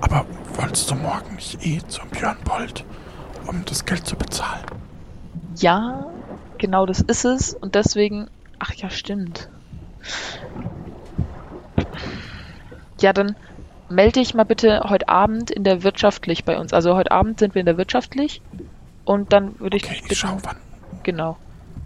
[0.00, 0.26] aber
[0.56, 2.84] wolltest du morgen nicht eh zum Björn Bolt,
[3.46, 4.64] um das Geld zu bezahlen?
[5.56, 6.06] Ja,
[6.58, 8.28] genau das ist es und deswegen,
[8.58, 9.48] ach ja, stimmt.
[13.02, 13.36] Ja, dann
[13.88, 16.72] melde dich mal bitte heute Abend in der wirtschaftlich bei uns.
[16.72, 18.40] Also heute Abend sind wir in der wirtschaftlich
[19.04, 20.56] und dann würde ich Okay, dich ich schau bitten, wann.
[21.02, 21.36] genau.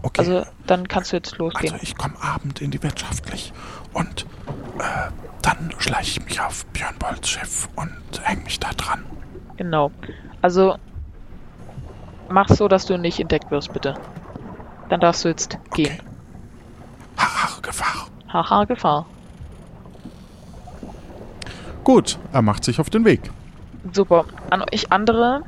[0.02, 0.20] Okay.
[0.20, 1.72] Also dann kannst du jetzt losgehen.
[1.72, 3.52] Also ich komme Abend in die wirtschaftlich
[3.92, 4.26] und
[4.78, 5.10] äh,
[5.42, 7.90] dann schleiche ich mich auf Björn Bolts Schiff und
[8.22, 9.04] häng mich da dran.
[9.56, 9.90] Genau.
[10.42, 10.76] Also
[12.28, 13.94] mach so, dass du nicht entdeckt wirst, bitte.
[14.90, 15.98] Dann darfst du jetzt gehen.
[15.98, 16.00] Okay.
[17.16, 18.06] Haha, Gefahr.
[18.32, 19.06] Haha, Gefahr.
[21.86, 23.20] Gut, er macht sich auf den Weg.
[23.92, 24.24] Super.
[24.50, 25.42] An euch andere,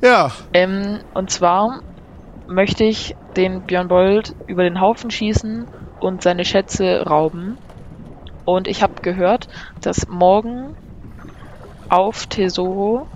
[0.00, 1.80] Ja, Ähm, und zwar
[2.46, 5.66] möchte ich den Björn Bold über den Haufen schießen
[5.98, 7.58] und seine Schätze rauben.
[8.44, 9.48] Und ich habe gehört,
[9.80, 10.76] dass morgen
[11.88, 13.08] auf Tesoro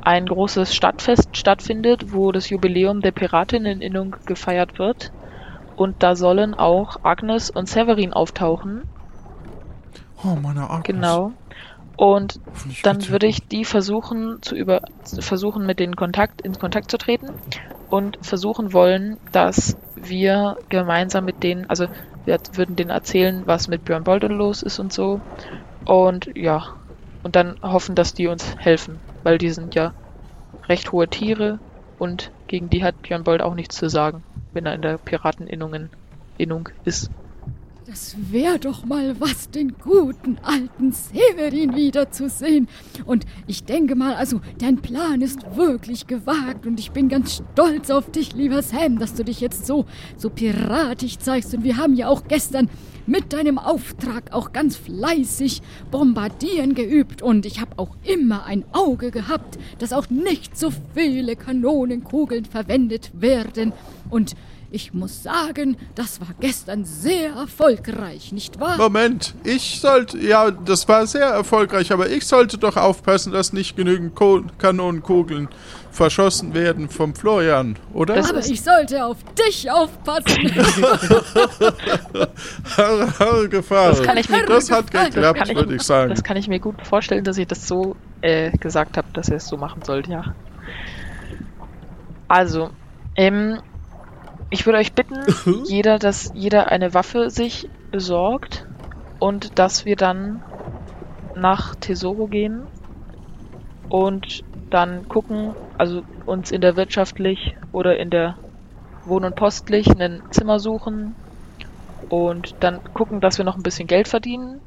[0.00, 5.12] ein großes Stadtfest stattfindet, wo das Jubiläum der Piratinneninnung gefeiert wird.
[5.76, 8.84] Und da sollen auch Agnes und Severin auftauchen.
[10.24, 10.84] Oh meine Agnes.
[10.86, 11.32] Genau.
[11.96, 12.40] Und
[12.82, 17.30] dann würde ich die versuchen zu über versuchen mit denen Kontakt ins Kontakt zu treten
[17.88, 21.86] und versuchen wollen, dass wir gemeinsam mit denen, also
[22.24, 25.20] wir würden denen erzählen, was mit Björn Bolden los ist und so
[25.84, 26.66] und ja
[27.22, 29.92] und dann hoffen, dass die uns helfen, weil die sind ja
[30.68, 31.60] recht hohe Tiere
[31.98, 35.90] und gegen die hat Björn Bold auch nichts zu sagen, wenn er in der Pirateninnungen
[36.38, 37.10] Innung ist.
[37.86, 42.66] Das wäre doch mal was, den guten alten Severin wiederzusehen.
[43.04, 47.90] Und ich denke mal, also dein Plan ist wirklich gewagt und ich bin ganz stolz
[47.90, 49.84] auf dich, lieber Sam, dass du dich jetzt so,
[50.16, 51.52] so piratisch zeigst.
[51.52, 52.70] Und wir haben ja auch gestern
[53.06, 59.10] mit deinem Auftrag auch ganz fleißig Bombardieren geübt und ich habe auch immer ein Auge
[59.10, 63.74] gehabt, dass auch nicht so viele Kanonenkugeln verwendet werden.
[64.08, 64.34] Und
[64.74, 68.76] ich muss sagen, das war gestern sehr erfolgreich, nicht wahr?
[68.76, 73.76] Moment, ich sollte, ja, das war sehr erfolgreich, aber ich sollte doch aufpassen, dass nicht
[73.76, 75.48] genügend Ko Kanonenkugeln
[75.92, 78.16] verschossen werden vom Florian, oder?
[78.16, 80.48] Das Aber ich sollte auf dich aufpassen.
[82.74, 83.90] Herr, Herr Gefahr.
[83.90, 86.10] Das kann ich mir Das hat geklappt, würde ich sagen.
[86.10, 89.36] Das kann ich mir gut vorstellen, dass ich das so äh, gesagt habe, dass ihr
[89.36, 90.34] es so machen sollt, ja.
[92.26, 92.70] Also,
[93.14, 93.60] ähm,
[94.54, 95.18] ich würde euch bitten,
[95.64, 98.64] jeder, dass jeder eine Waffe sich besorgt
[99.18, 100.42] und dass wir dann
[101.34, 102.62] nach Tesoro gehen
[103.88, 108.36] und dann gucken, also uns in der wirtschaftlich oder in der
[109.04, 111.16] Wohn- und Postlich ein Zimmer suchen
[112.08, 114.60] und dann gucken, dass wir noch ein bisschen Geld verdienen.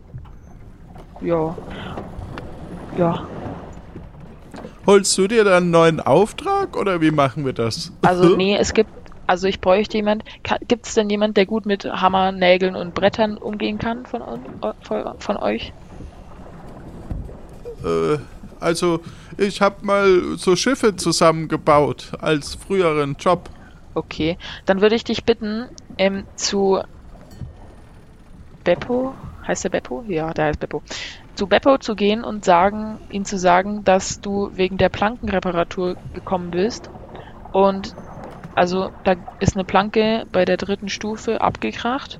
[1.21, 1.55] Ja.
[2.97, 3.25] Ja.
[4.85, 7.93] Holst du dir dann einen neuen Auftrag oder wie machen wir das?
[8.01, 8.89] Also nee, es gibt,
[9.27, 10.23] also ich bräuchte jemand.
[10.67, 14.47] Gibt es denn jemand, der gut mit Hammer, Nägeln und Brettern umgehen kann von, un-
[14.81, 15.73] von, von euch?
[17.83, 18.17] Äh,
[18.59, 19.03] also,
[19.37, 23.51] ich habe mal so Schiffe zusammengebaut als früheren Job.
[23.93, 26.81] Okay, dann würde ich dich bitten, ähm, zu
[28.63, 30.03] Beppo, heißt der Beppo?
[30.03, 30.83] Ja, der heißt Beppo.
[31.35, 36.51] Zu Beppo zu gehen und sagen, ihm zu sagen, dass du wegen der Plankenreparatur gekommen
[36.51, 36.91] bist.
[37.51, 37.95] Und
[38.57, 42.19] also da ist eine Planke bei der dritten Stufe abgekracht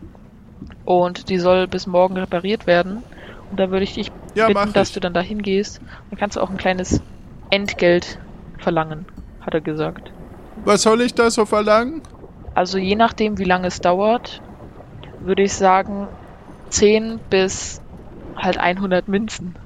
[0.86, 3.06] und die soll bis morgen repariert werden.
[3.50, 4.94] Und da würde ich dich Ja, bitten, dass ich.
[4.94, 5.82] du dann dahin gehst.
[6.10, 7.02] Dann kannst du auch ein kleines
[7.50, 8.20] Entgelt
[8.60, 9.08] verlangen,
[9.42, 10.14] hat er gesagt.
[10.56, 12.04] Was soll ich da so verlangen?
[12.54, 14.42] Also je nachdem, wie lange es dauert,
[15.20, 16.10] würde ich sagen
[16.70, 17.82] 10 bis
[18.36, 19.58] halt 100 Münzen.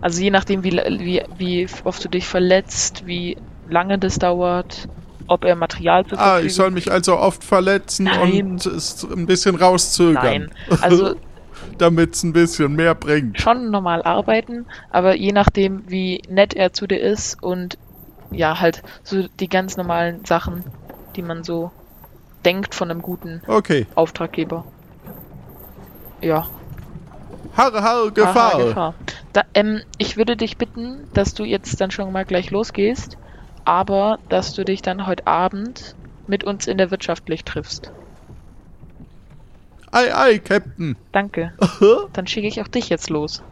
[0.00, 3.36] Also je nachdem, wie, wie, wie oft du dich verletzt, wie
[3.66, 4.88] lange das dauert,
[5.28, 8.52] ob er Material zur Ah, Verfügung ich soll mich also oft verletzen Nein.
[8.52, 10.22] und es ein bisschen rauszögern.
[10.68, 11.14] Nein, also
[11.78, 13.40] Damit es ein bisschen mehr bringt.
[13.40, 17.76] schon normal arbeiten, aber je nachdem, wie nett er zu dir ist und
[18.30, 20.64] ja, halt so die ganz normalen Sachen,
[21.16, 21.70] die man so
[22.44, 23.86] denkt von einem guten Okay.
[23.94, 24.64] Auftraggeber.
[26.20, 26.46] Ja.
[27.56, 28.54] Harre, harre, Gefahr.
[28.54, 28.94] Aha, Gefahr.
[29.32, 33.16] Da, ähm, ich würde dich bitten, dass du jetzt dann schon mal gleich losgehst,
[33.66, 35.94] aber dass du dich dann heute Abend
[36.26, 37.92] mit uns in der Wirtschaftlich triffst.
[39.90, 40.96] Ei, ei, Captain.
[41.12, 41.52] Danke.
[42.12, 43.42] Dann schicke ich auch dich jetzt los.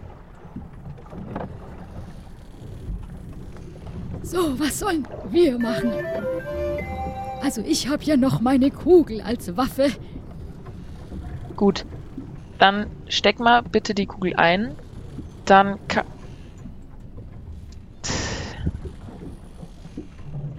[4.22, 5.92] So, was sollen wir machen?
[7.42, 9.90] Also ich habe ja noch meine Kugel als Waffe.
[11.56, 11.84] Gut.
[12.58, 14.74] Dann steck mal bitte die Kugel ein.
[15.44, 16.04] Dann ka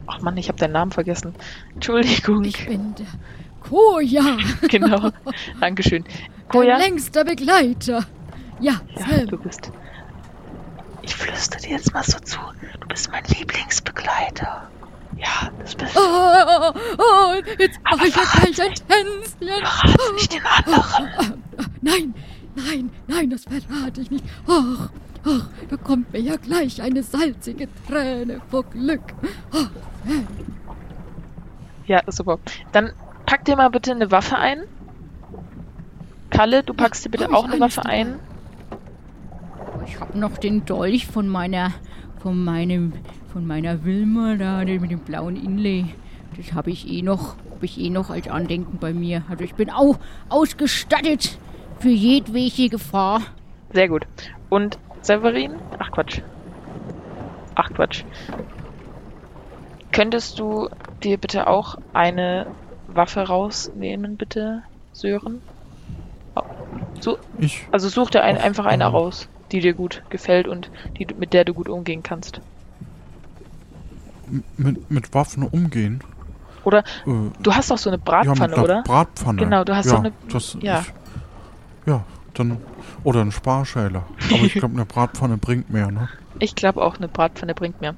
[0.08, 1.34] Ach Mann, ich habe deinen Namen vergessen.
[1.74, 2.44] Entschuldigung.
[2.44, 3.06] Ich bin der
[3.62, 5.12] Koja, genau.
[5.62, 6.04] Dankeschön.
[6.04, 6.78] dein Koja?
[6.78, 8.06] längster Begleiter.
[8.60, 9.28] Ja, Ja, Sam.
[9.28, 9.72] du bist.
[11.04, 12.38] Ich flüstere dir jetzt mal so zu.
[12.82, 14.70] Du bist mein Lieblingsbegleiter.
[15.18, 16.80] Ja, das bist Oh, du.
[16.98, 19.64] oh, oh, jetzt mache ich gleich ein Tänzchen.
[19.64, 21.08] Verrat's nicht den anderen.
[21.18, 22.14] Ah, ah, Nein,
[22.56, 24.26] nein, nein, das verrate ich nicht.
[24.48, 24.90] Ach,
[25.26, 29.02] ach, da kommt mir ja gleich eine salzige Träne vor Glück.
[29.52, 29.70] Ach.
[31.88, 32.40] Ja, super.
[32.72, 32.92] Dann
[33.26, 34.64] pack dir mal bitte eine Waffe ein.
[36.30, 37.94] Kalle, du packst dir bitte hab auch eine Waffe dabei.
[37.94, 38.20] ein.
[39.88, 41.72] Ich habe noch den Dolch von meiner,
[42.20, 42.94] von meinem,
[43.32, 45.86] von meiner Wilma da, den mit dem blauen Inlay.
[46.38, 49.24] Das habe ich eh noch, habe ich eh noch als Andenken bei mir.
[49.30, 51.38] Also ich bin auch ausgestattet
[51.80, 53.22] für jedwege Gefahr.
[53.74, 54.08] Sehr gut.
[54.50, 55.60] Und Severin?
[55.78, 56.22] Ach Quatsch.
[57.54, 58.04] Ach Quatsch.
[59.92, 60.68] Könntest du
[61.04, 62.48] dir bitte auch eine
[62.88, 64.64] Waffe rausnehmen, bitte,
[64.94, 65.42] Sören?
[66.36, 66.42] Oh,
[67.00, 67.68] So, Ich.
[67.72, 68.90] also such dir ein, Ach, einfach eine ja.
[68.90, 72.42] raus, die dir gut gefällt und die, mit der du gut umgehen kannst.
[74.58, 76.02] Mit, mit Waffen umgehen.
[76.64, 77.12] Oder Äh,
[77.44, 78.82] du hast doch so eine ja, Bratpfanne, mit einer oder?
[78.84, 79.40] Bratpfanne.
[79.40, 80.80] Genau, du hast ja, so eine- Das, ja.
[80.82, 80.94] Ich,
[81.86, 82.58] ja, dann.
[83.06, 84.04] Oder ein Sparschäler.
[84.34, 86.10] Aber ich glaube, eine Bratpfanne bringt mehr, ne?
[86.40, 87.96] Ich glaube auch, eine Bratpfanne bringt mehr.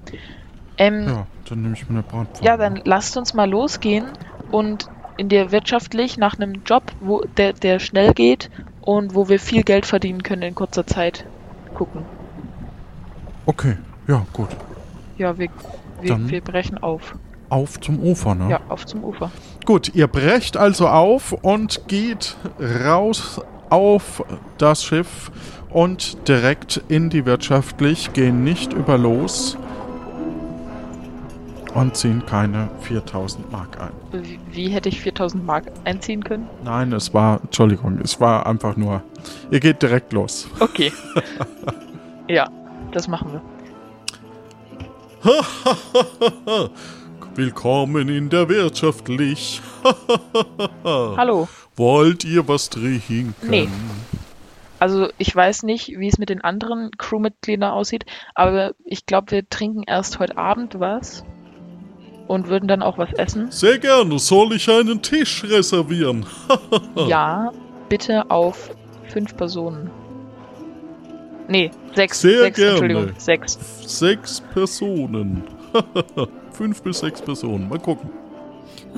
[0.78, 2.46] Ähm, Ja, dann nehme ich mir eine Bratpfanne.
[2.46, 4.06] Ja, dann lasst uns mal losgehen
[4.52, 9.40] und in der wirtschaftlich nach einem Job, wo der, der schnell geht und wo wir
[9.40, 11.26] viel Geld verdienen können in kurzer Zeit
[11.74, 12.04] gucken.
[13.46, 14.50] Okay, ja, gut.
[15.18, 15.48] Ja, wir,
[16.02, 17.16] wir, wir brechen auf.
[17.50, 18.50] Auf zum Ufer, ne?
[18.50, 19.32] Ja, auf zum Ufer.
[19.66, 22.36] Gut, ihr brecht also auf und geht
[22.86, 23.40] raus
[23.70, 24.24] auf
[24.58, 25.32] das Schiff
[25.70, 29.58] und direkt in die wirtschaftlich, gehen nicht über los
[31.74, 34.24] und ziehen keine 4000 Mark ein.
[34.24, 36.48] Wie, wie hätte ich 4000 Mark einziehen können?
[36.64, 39.04] Nein, es war, Entschuldigung, es war einfach nur,
[39.52, 40.48] ihr geht direkt los.
[40.60, 40.92] Okay.
[42.28, 42.50] ja,
[42.92, 43.42] das machen wir.
[47.36, 49.62] Willkommen in der wirtschaftlich.
[50.84, 51.48] Hallo.
[51.78, 53.36] Wollt ihr was trinken?
[53.44, 53.70] Nee.
[54.80, 59.50] Also ich weiß nicht, wie es mit den anderen Crewmitgliedern aussieht, aber ich glaube, wir
[59.50, 61.24] trinken erst heute Abend was
[62.28, 63.52] und würden dann auch was essen.
[63.52, 64.20] Sehr gerne.
[64.20, 66.26] Soll ich einen Tisch reservieren?
[67.08, 67.52] Ja,
[67.90, 68.72] bitte auf
[69.08, 69.90] fünf Personen.
[71.48, 72.22] Nee, sechs.
[72.22, 72.72] Sehr sechs, gerne.
[72.72, 73.58] Entschuldigung, sechs.
[73.86, 75.44] Sechs Personen.
[76.52, 77.70] Fünf bis sechs Personen.
[77.70, 78.10] Mal gucken.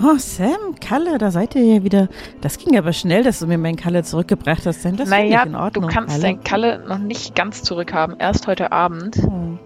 [0.01, 2.07] Oh, Sam, Kalle, da seid ihr ja wieder.
[2.41, 5.55] Das ging aber schnell, dass du mir meinen Kalle zurückgebracht hast, denn das naja, in
[5.55, 5.87] Ordnung.
[5.87, 6.21] du kannst Kalle.
[6.23, 8.15] dein Kalle noch nicht ganz zurückhaben.
[8.17, 9.17] Erst heute Abend.
[9.17, 9.59] Hm.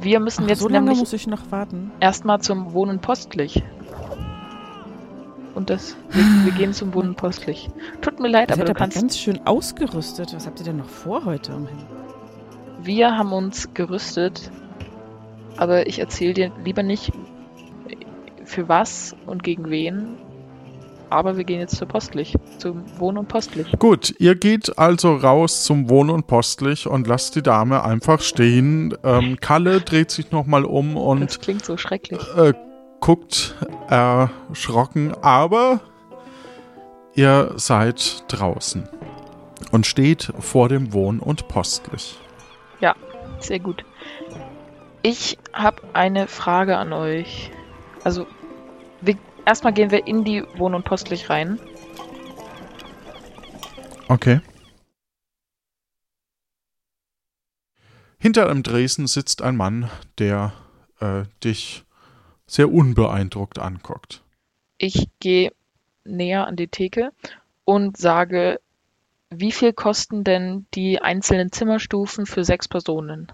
[0.00, 1.90] Wir müssen Ach, jetzt so lange nämlich muss ich noch warten.
[2.00, 3.62] erstmal zum Wohnen postlich.
[5.54, 7.68] Und das, wir, wir gehen zum Wohnen postlich.
[8.00, 8.96] Tut mir leid, aber du aber kannst.
[8.98, 10.32] ganz schön ausgerüstet.
[10.34, 11.52] Was habt ihr denn noch vor heute?
[12.82, 14.50] Wir haben uns gerüstet,
[15.56, 17.12] aber ich erzähle dir lieber nicht
[18.50, 20.16] für was und gegen wen.
[21.08, 23.66] Aber wir gehen jetzt zur Postlich, zum Wohn- und Postlich.
[23.80, 28.94] Gut, ihr geht also raus zum Wohn- und Postlich und lasst die Dame einfach stehen.
[29.02, 32.20] Ähm, Kalle dreht sich nochmal um und Das klingt so schrecklich.
[32.36, 32.52] äh,
[33.00, 33.56] guckt
[33.88, 35.80] erschrocken, aber
[37.14, 38.88] ihr seid draußen
[39.72, 42.18] und steht vor dem Wohn- und Postlich.
[43.40, 43.84] Sehr gut.
[45.02, 47.50] Ich habe eine Frage an euch.
[48.04, 48.26] Also,
[49.00, 51.58] wir, erstmal gehen wir in die Wohn- und Postlich rein.
[54.08, 54.40] Okay.
[58.18, 60.52] Hinter einem Dresen sitzt ein Mann, der
[61.00, 61.84] äh, dich
[62.46, 64.22] sehr unbeeindruckt anguckt.
[64.76, 65.52] Ich gehe
[66.04, 67.12] näher an die Theke
[67.64, 68.60] und sage,
[69.30, 73.32] wie viel kosten denn die einzelnen Zimmerstufen für sechs Personen?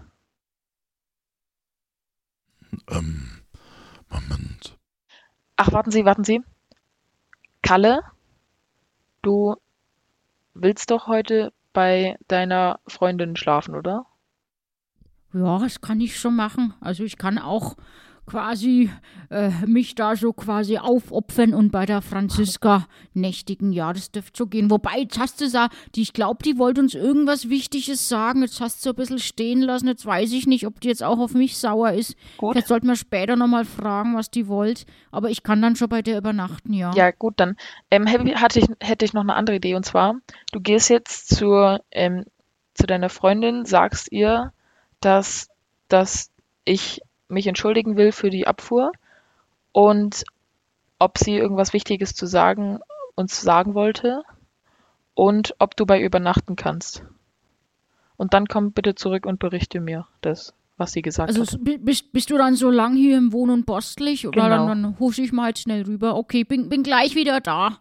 [2.89, 3.41] Ähm,
[4.09, 4.76] Moment.
[5.57, 6.43] Ach, warten Sie, warten Sie.
[7.63, 8.01] Kalle,
[9.23, 9.55] du
[10.53, 14.05] willst doch heute bei deiner Freundin schlafen, oder?
[15.33, 16.73] Ja, das kann ich schon machen.
[16.79, 17.75] Also ich kann auch
[18.27, 18.91] quasi
[19.29, 23.71] äh, mich da so quasi aufopfern und bei der Franziska nächtigen.
[23.71, 24.69] Ja, das dürfte so gehen.
[24.69, 28.41] Wobei, jetzt hast du ja, die, ich glaube, die wollte uns irgendwas Wichtiges sagen.
[28.41, 29.87] Jetzt hast du so ein bisschen stehen lassen.
[29.87, 32.15] Jetzt weiß ich nicht, ob die jetzt auch auf mich sauer ist.
[32.37, 32.51] Gut.
[32.51, 34.85] Vielleicht sollten wir später nochmal fragen, was die wollt.
[35.09, 36.91] Aber ich kann dann schon bei dir übernachten, ja.
[36.93, 37.55] Ja, gut, dann
[37.89, 39.75] ähm, hätte ich, hätte ich noch eine andere Idee.
[39.75, 40.15] Und zwar,
[40.51, 42.25] du gehst jetzt zur, ähm,
[42.73, 44.51] zu deiner Freundin, sagst ihr,
[44.99, 45.47] dass,
[45.87, 46.29] dass
[46.65, 48.91] ich mich entschuldigen will für die Abfuhr
[49.71, 50.23] und
[50.99, 52.79] ob sie irgendwas Wichtiges zu sagen
[53.15, 54.23] uns sagen wollte
[55.15, 57.03] und ob du bei übernachten kannst.
[58.15, 61.63] Und dann komm bitte zurück und berichte mir das, was sie gesagt Also hat.
[61.63, 64.27] bi- bist, bist du dann so lang hier im Wohn- und Bostlich?
[64.27, 64.67] Oder Genau.
[64.67, 66.15] dann, dann husche ich mal halt schnell rüber.
[66.15, 67.79] Okay, bin, bin gleich wieder da.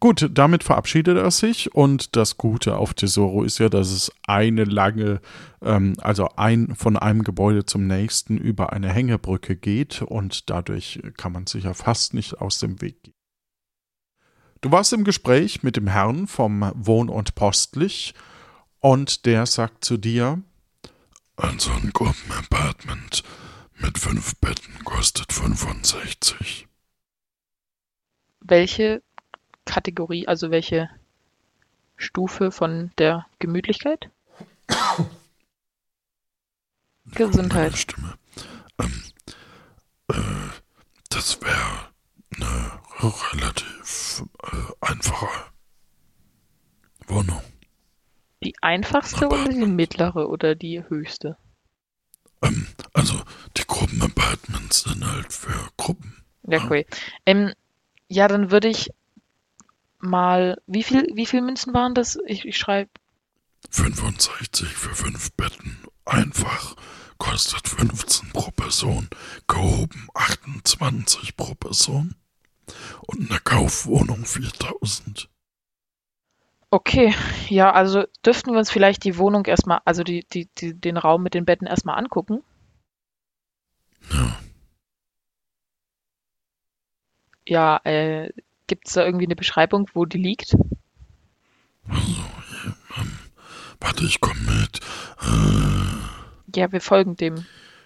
[0.00, 4.64] Gut, damit verabschiedet er sich und das Gute auf Tesoro ist ja, dass es eine
[4.64, 5.20] lange,
[5.60, 11.32] ähm, also ein von einem Gebäude zum nächsten über eine Hängebrücke geht und dadurch kann
[11.32, 13.14] man sich ja fast nicht aus dem Weg gehen.
[14.62, 18.14] Du warst im Gespräch mit dem Herrn vom Wohn- und Postlich
[18.78, 20.42] und der sagt zu dir,
[21.36, 23.22] Also ein Gruppenapartment
[23.76, 26.68] mit fünf Betten kostet 65.
[28.40, 29.02] Welche
[29.70, 30.90] Kategorie, also welche
[31.96, 34.10] Stufe von der Gemütlichkeit?
[37.14, 37.78] Gesundheit.
[37.78, 38.14] Stimme.
[38.80, 39.02] Ähm,
[40.08, 40.14] äh,
[41.08, 41.92] das wäre
[42.34, 42.80] eine
[43.32, 45.52] relativ äh, einfache
[47.06, 47.40] Wohnung.
[48.42, 51.36] Die einfachste oder die mittlere oder die höchste?
[52.42, 53.14] Ähm, also
[53.56, 56.24] die Gruppenapartments sind halt für Gruppen.
[56.48, 56.84] Ja, cool.
[57.24, 57.52] Ähm,
[58.08, 58.90] ja, dann würde ich
[60.02, 62.18] mal, wie viel, wie viel Münzen waren das?
[62.26, 62.90] Ich, ich schreibe
[63.70, 65.78] 65 für fünf Betten.
[66.04, 66.76] Einfach.
[67.18, 69.08] Kostet 15 pro Person.
[69.46, 72.14] Gehoben 28 pro Person.
[73.06, 75.28] Und eine Kaufwohnung 4000.
[76.72, 77.12] Okay,
[77.48, 81.22] ja, also dürften wir uns vielleicht die Wohnung erstmal, also die, die, die, den Raum
[81.24, 82.44] mit den Betten erstmal angucken.
[84.12, 84.40] Ja.
[87.46, 88.32] Ja, äh,
[88.70, 90.54] gibt es da irgendwie eine Beschreibung, wo die liegt?
[91.88, 92.22] Also,
[92.96, 93.10] ähm,
[93.80, 94.80] warte, ich komme mit.
[95.22, 97.34] Äh, Ja, wir folgen dem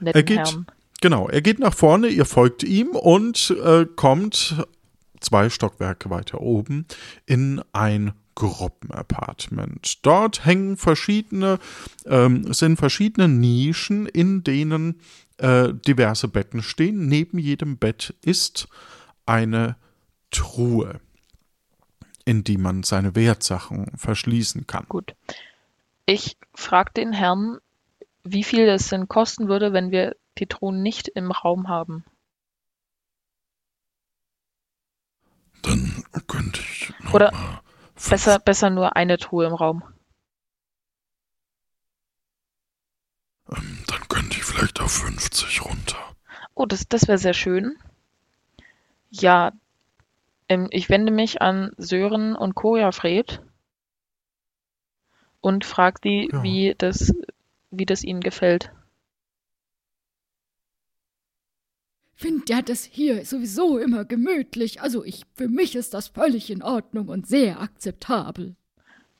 [0.00, 0.66] netten Er geht- Herrn.
[1.00, 4.56] Genau, er geht nach vorne, ihr folgt ihm und äh, kommt
[5.20, 6.86] zwei Stockwerke weiter oben
[7.26, 10.04] in ein Gruppenapartment.
[10.06, 11.58] Dort hängen verschiedene,
[12.06, 15.00] ähm, sind verschiedene Nischen, in denen
[15.38, 17.06] äh, diverse Betten stehen.
[17.06, 18.68] Neben jedem Bett ist
[19.26, 19.76] eine
[20.34, 21.00] Truhe,
[22.24, 24.86] in die man seine Wertsachen verschließen kann.
[24.88, 25.14] Gut.
[26.06, 27.58] Ich frage den Herrn,
[28.22, 32.04] wie viel es denn kosten würde, wenn wir die Truhen nicht im Raum haben.
[35.64, 37.60] dann könnte ich noch Oder mal
[38.08, 39.84] Besser, besser nur eine Truhe im Raum.
[43.48, 46.16] Ähm, dann könnte ich vielleicht auf 50 runter.
[46.54, 47.78] Oh, das, das wäre sehr schön.
[49.10, 49.52] Ja,
[50.48, 53.40] ähm, ich wende mich an Sören und Kojafred
[55.40, 56.42] und frage die, Ja.
[56.42, 57.12] wie das,
[57.70, 58.70] wie das ihnen gefällt.
[62.16, 64.80] Find ja das hier sowieso immer gemütlich.
[64.80, 68.56] Also ich, für mich ist das völlig in Ordnung und sehr akzeptabel.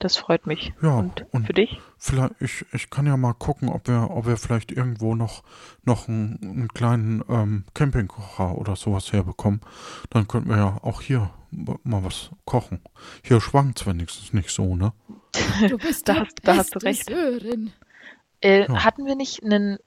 [0.05, 0.75] Das freut mich.
[0.83, 1.81] Ja, und, und- für dich?
[1.97, 5.43] Vielleicht, ich, ich kann ja mal gucken, ob wir, ob wir vielleicht irgendwo noch,
[5.85, 9.63] noch einen, einen kleinen ähm, Campingkocher oder sowas herbekommen.
[10.11, 12.81] Dann könnten wir ja auch hier mal was kochen.
[13.23, 14.93] Hier schwankt's wenigstens nicht so, ne?
[15.71, 17.11] Du bist Da hast- da hast du recht.
[17.11, 18.85] Äh, Ja.
[18.85, 19.79] Hatten wir nicht einen.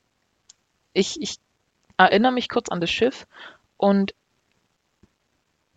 [0.94, 1.38] Ich, ich
[1.98, 3.28] erinnere mich kurz an das Schiff
[3.78, 4.16] und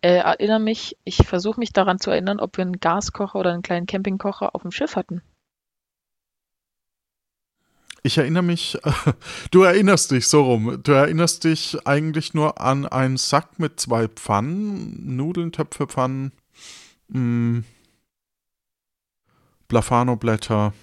[0.01, 3.61] äh, erinnere mich, ich versuche mich daran zu erinnern, ob wir einen Gaskocher oder einen
[3.61, 5.21] kleinen Campingkocher auf dem Schiff hatten.
[8.03, 8.79] Ich erinnere mich,
[9.51, 10.81] du erinnerst dich so rum.
[10.83, 16.31] Du erinnerst dich eigentlich nur an einen Sack mit zwei Pfannen, Nudeln, Töpfe, Pfannen,
[17.09, 17.63] mh,
[19.67, 20.73] Blafano-Blätter.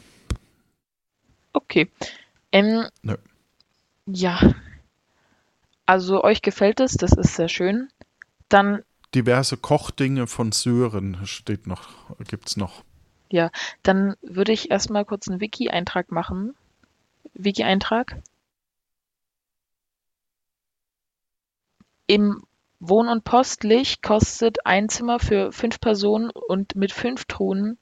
[1.53, 1.91] Okay.
[2.53, 3.17] Ähm, Nö.
[4.07, 4.55] Ja.
[5.87, 7.89] Also euch gefällt es, das ist sehr schön.
[8.49, 8.83] Dann,
[9.19, 11.89] Diverse Kochdinge von Sören steht noch,
[12.29, 12.85] gibt's noch.
[13.83, 16.55] dann würde ich erstmal kurz einen Wiki-Eintrag machen.
[17.35, 18.23] Wiki-Eintrag.
[22.07, 22.45] Im
[22.79, 27.77] Wohn- und Postlich kostet ein Zimmer für fünf Personen und mit fünf Truhen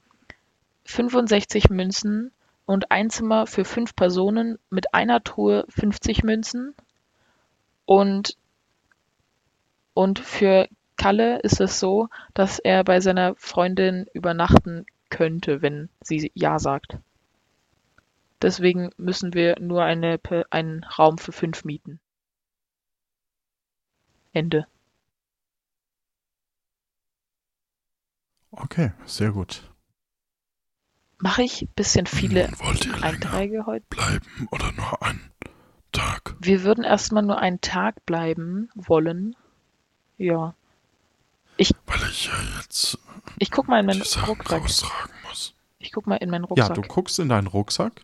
[0.86, 2.32] 65 Münzen
[2.64, 6.74] und ein Zimmer für fünf Personen mit einer Truhe 50 Münzen.
[7.84, 8.38] Und,
[9.92, 10.66] und für
[10.96, 16.98] Kalle ist es so, dass er bei seiner Freundin übernachten könnte, wenn sie Ja sagt.
[18.42, 20.20] Deswegen müssen wir nur eine,
[20.50, 22.00] einen Raum für fünf mieten.
[24.32, 24.66] Ende.
[28.50, 29.70] Okay, sehr gut.
[31.18, 33.86] Mache ich ein bisschen viele Nun wollt ihr länger Einträge heute?
[33.88, 35.30] bleiben oder nur einen
[35.92, 36.36] Tag?
[36.40, 39.34] Wir würden erstmal nur einen Tag bleiben wollen.
[40.18, 40.54] Ja.
[41.58, 42.98] Weil ich ja jetzt
[43.38, 44.58] Ich guck mal in meinen Rucksack.
[45.24, 45.54] muss.
[45.78, 46.74] Ich guck mal in meinen Ja, Rucksack.
[46.74, 48.02] du guckst in deinen Rucksack.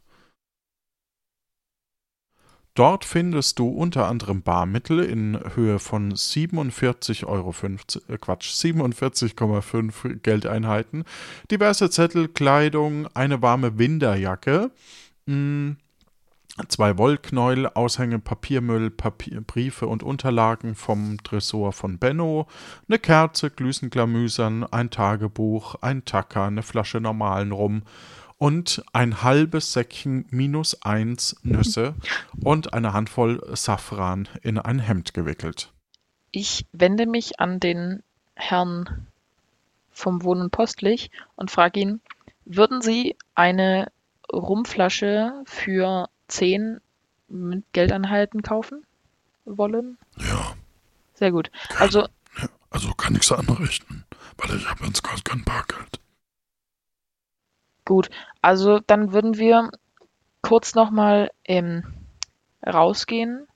[2.75, 7.55] Dort findest du unter anderem Barmittel in Höhe von 47,50 Euro,
[8.09, 11.05] äh Quatsch, 47,5 Geldeinheiten,
[11.51, 14.71] diverse Zettel, Kleidung, eine warme Winterjacke,
[15.27, 15.77] mh,
[16.69, 22.47] zwei Wollknäuel, Aushänge, Papiermüll, Papier, Briefe und Unterlagen vom Tresor von Benno,
[22.89, 27.83] eine Kerze, Glüsenglamüsern, ein Tagebuch, ein Tacker, eine Flasche normalen Rum
[28.39, 31.95] und ein halbes Säckchen minus eins Nüsse
[32.43, 35.73] und eine Handvoll Safran in ein Hemd gewickelt.
[36.33, 38.03] Ich wende mich an den
[38.35, 39.07] Herrn
[39.91, 42.01] vom Wohnen Postlich und frage ihn,
[42.45, 43.93] würden Sie eine
[44.33, 46.81] Rumflasche für 10
[47.29, 48.85] mit Geldeinheiten kaufen
[49.45, 49.99] wollen?
[50.19, 50.55] Ja,
[51.15, 51.51] Sehr gut.
[51.79, 52.01] Also,
[52.39, 54.05] ja, also kann nichts anrichten,
[54.39, 56.01] weil ich habe jetzt gerade kein Bargeld.
[57.85, 58.11] gut.
[58.41, 59.71] Also, dann würden wir
[60.43, 61.85] kurz nochmal ähm,
[62.67, 63.47] rausgehen.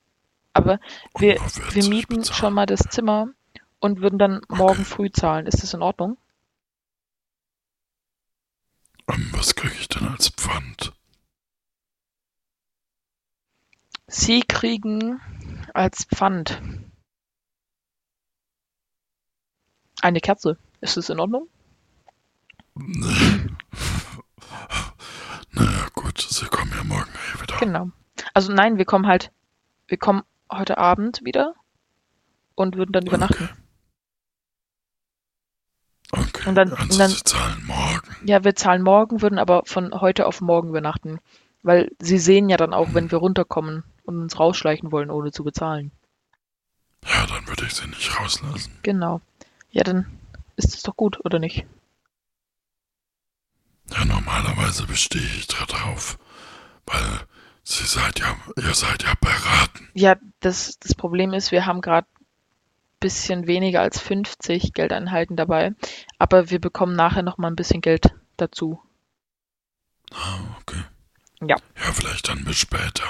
[0.53, 0.79] Aber
[1.18, 3.29] wir, wir 40 mieten schon mal das Zimmer
[3.81, 5.47] und würden dann morgen früh zahlen.
[5.47, 6.16] Ist das in Ordnung?
[9.09, 10.93] Ähm, was kriege ich denn als Pfand?
[14.09, 15.21] Sie kriegen
[15.75, 16.61] als Pfand
[20.01, 20.59] eine Kerze.
[20.81, 21.49] Ist das in Ordnung?
[22.75, 23.47] Nee.
[25.51, 27.57] naja, gut, Sie kommen ja morgen eh wieder.
[27.59, 27.91] Genau.
[28.35, 29.33] Also nein, wir kommen halt,
[29.89, 31.55] wir kommen heute Abend wieder
[32.55, 33.49] und würden dann übernachten.
[36.13, 38.17] Okay, Und dann- also und dann- Sie zahlen morgen.
[38.25, 41.19] Ja, wir zahlen morgen, würden aber von heute auf morgen übernachten.
[41.67, 45.43] Weil sie sehen ja dann auch, wenn wir runterkommen und uns rausschleichen wollen, ohne zu
[45.43, 45.91] bezahlen.
[47.05, 48.79] Ja, dann würde ich Sie nicht rauslassen.
[48.83, 49.21] Genau.
[49.73, 50.07] Ja, dann
[50.55, 51.67] ist es doch gut, oder nicht?
[53.91, 56.21] Ja, normalerweise bestehe ich da drauf,
[56.87, 57.27] weil
[57.64, 59.89] Sie seid ja, ihr seid ja beraten.
[59.93, 62.07] Ja, das, das Problem ist, wir haben gerade
[63.01, 65.75] bisschen weniger als 50 Geldeinheiten dabei,
[66.17, 68.81] aber wir bekommen nachher noch mal ein bisschen Geld dazu.
[70.12, 70.85] Ah, okay.
[71.41, 71.57] Ja.
[71.76, 73.05] Ja, vielleicht dann bis später.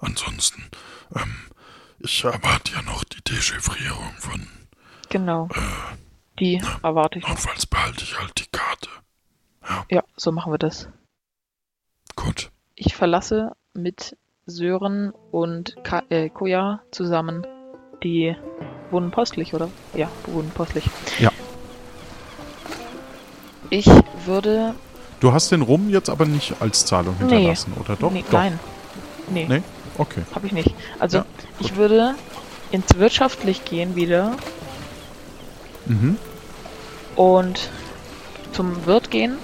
[0.00, 0.64] Ansonsten,
[1.14, 1.34] ähm,
[2.00, 4.46] ich erwarte ja noch die Dechiffrierung von,
[5.10, 5.48] Genau.
[5.54, 5.96] äh,
[6.38, 7.30] Die erwarte ich noch.
[7.30, 8.88] notfalls behalte ich halt die Karte.
[9.90, 10.88] Ja, so machen wir das.
[12.16, 12.50] Gut.
[12.74, 14.16] Ich verlasse mit
[14.46, 17.46] Sören und Ka äh, Koja zusammen
[18.02, 18.34] die
[18.90, 19.70] Wohnen postlich, oder?
[19.94, 20.84] Ja, Wohnen postlich.
[21.18, 21.30] Ja.
[23.70, 23.86] Ich
[24.24, 24.74] würde.
[25.20, 27.34] Du hast den Rum jetzt aber nicht als Zahlung Nee.
[27.36, 28.10] hinterlassen, oder doch?
[28.12, 28.32] nee, doch.
[28.38, 28.60] Nein.
[29.30, 29.62] Nee, Nee?
[29.96, 30.22] Okay.
[30.34, 30.74] habe ich nicht.
[30.98, 31.24] Also, Ja,
[31.58, 32.14] ich würde
[32.70, 34.36] ins Wirtschaftlich gehen wieder
[35.86, 36.16] Mhm.
[37.16, 37.70] und
[38.52, 39.38] zum Wirt gehen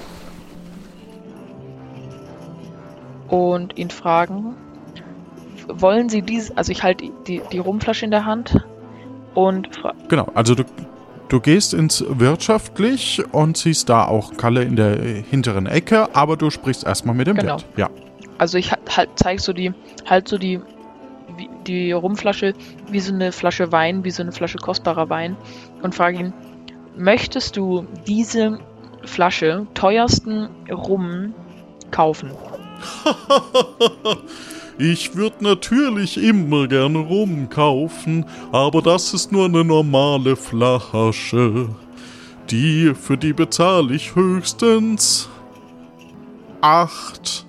[3.29, 4.55] und ihn fragen,
[5.69, 8.65] wollen Sie dies, also ich halte die, die Rumflasche in der Hand
[9.35, 9.69] und
[10.09, 10.65] Genau, also du,
[11.29, 16.37] du gehst ins Wirtschaftlich und siehst da auch Kalle in der äh, hinteren Ecke, aber
[16.37, 17.55] du sprichst erstmal mit dem Genau.
[17.55, 17.67] Wirt.
[17.77, 17.91] Ja.
[18.39, 19.73] also ich halt, zeig so die,
[20.07, 20.61] halt so die,
[21.67, 22.53] die Rumflasche
[22.91, 25.37] wie so eine Flasche Wein, wie so eine Flasche kostbarer Wein
[25.83, 26.33] und frage ihn,
[26.97, 28.59] möchtest du diese
[29.05, 31.35] Flasche teuersten Rum
[31.91, 32.31] kaufen?
[34.79, 41.69] Ich würde natürlich immer gerne Rum kaufen, aber das ist nur eine normale Flasche.
[42.51, 45.29] Die, für die bezahle ich höchstens
[46.61, 47.47] acht.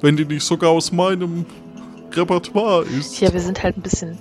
[0.00, 1.44] Wenn die nicht sogar aus meinem
[2.12, 3.20] Repertoire ist.
[3.20, 4.18] Ja, wir sind halt ein bisschen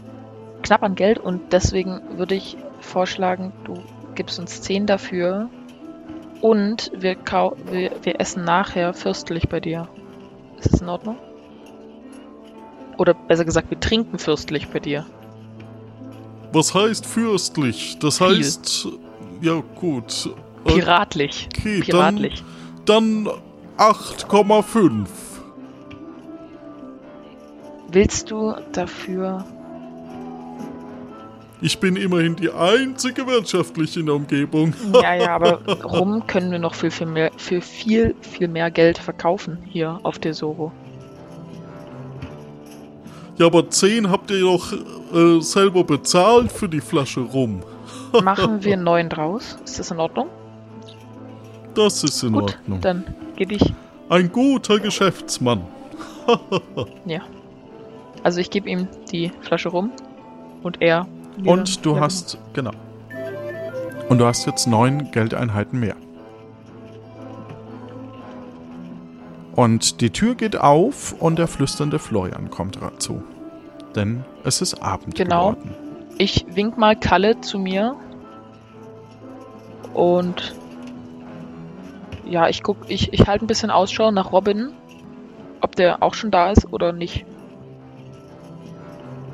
[0.64, 3.82] knapp an Geld und deswegen würde ich vorschlagen, du
[4.16, 5.50] gibst uns 10 dafür
[6.42, 7.18] und wir,
[7.72, 9.88] wir, wir essen nachher fürstlich bei dir.
[10.60, 11.18] Ist das in Ordnung?
[12.98, 15.06] Oder besser gesagt, wir trinken fürstlich bei dir.
[16.52, 17.98] Was heißt fürstlich?
[18.00, 18.28] Das Viel.
[18.38, 18.88] heißt,
[19.42, 20.30] ja gut.
[20.66, 21.48] Piratlich.
[21.58, 22.44] Okay, Piratlich.
[22.86, 23.34] Dann, dann
[23.78, 25.08] 8,5.
[27.92, 29.46] Willst du dafür.
[31.62, 34.74] Ich bin immerhin die einzige wirtschaftliche in der Umgebung.
[34.94, 38.98] Ja, ja, aber rum können wir noch viel, viel mehr, für viel, viel mehr Geld
[38.98, 40.72] verkaufen hier auf der Soro.
[43.38, 44.74] Ja, aber 10 habt ihr doch
[45.14, 47.62] äh, selber bezahlt für die Flasche rum.
[48.24, 49.58] Machen wir neun draus?
[49.64, 50.28] Ist das in Ordnung?
[51.76, 52.82] Das ist in Gut, Ordnung.
[52.82, 53.04] dann
[53.36, 53.74] gebe ich.
[54.10, 55.62] Ein guter Geschäftsmann.
[57.06, 57.22] Ja.
[58.22, 59.92] Also ich gebe ihm die Flasche rum
[60.62, 61.08] und er.
[61.40, 62.72] Wieder- Und du ja, hast, genau.
[64.10, 65.96] Und du hast jetzt neun Geldeinheiten mehr.
[69.56, 73.22] Und die Tür geht auf und der flüsternde Florian kommt dazu.
[73.96, 75.52] Denn es ist Abend Genau.
[75.52, 75.76] geworden.
[76.18, 77.96] Ich wink mal Kalle zu mir.
[79.94, 80.56] Und
[82.26, 84.72] ja, ich guck, ich, ich halte ein bisschen Ausschau nach Robin,
[85.62, 87.26] ob der auch schon da ist oder nicht.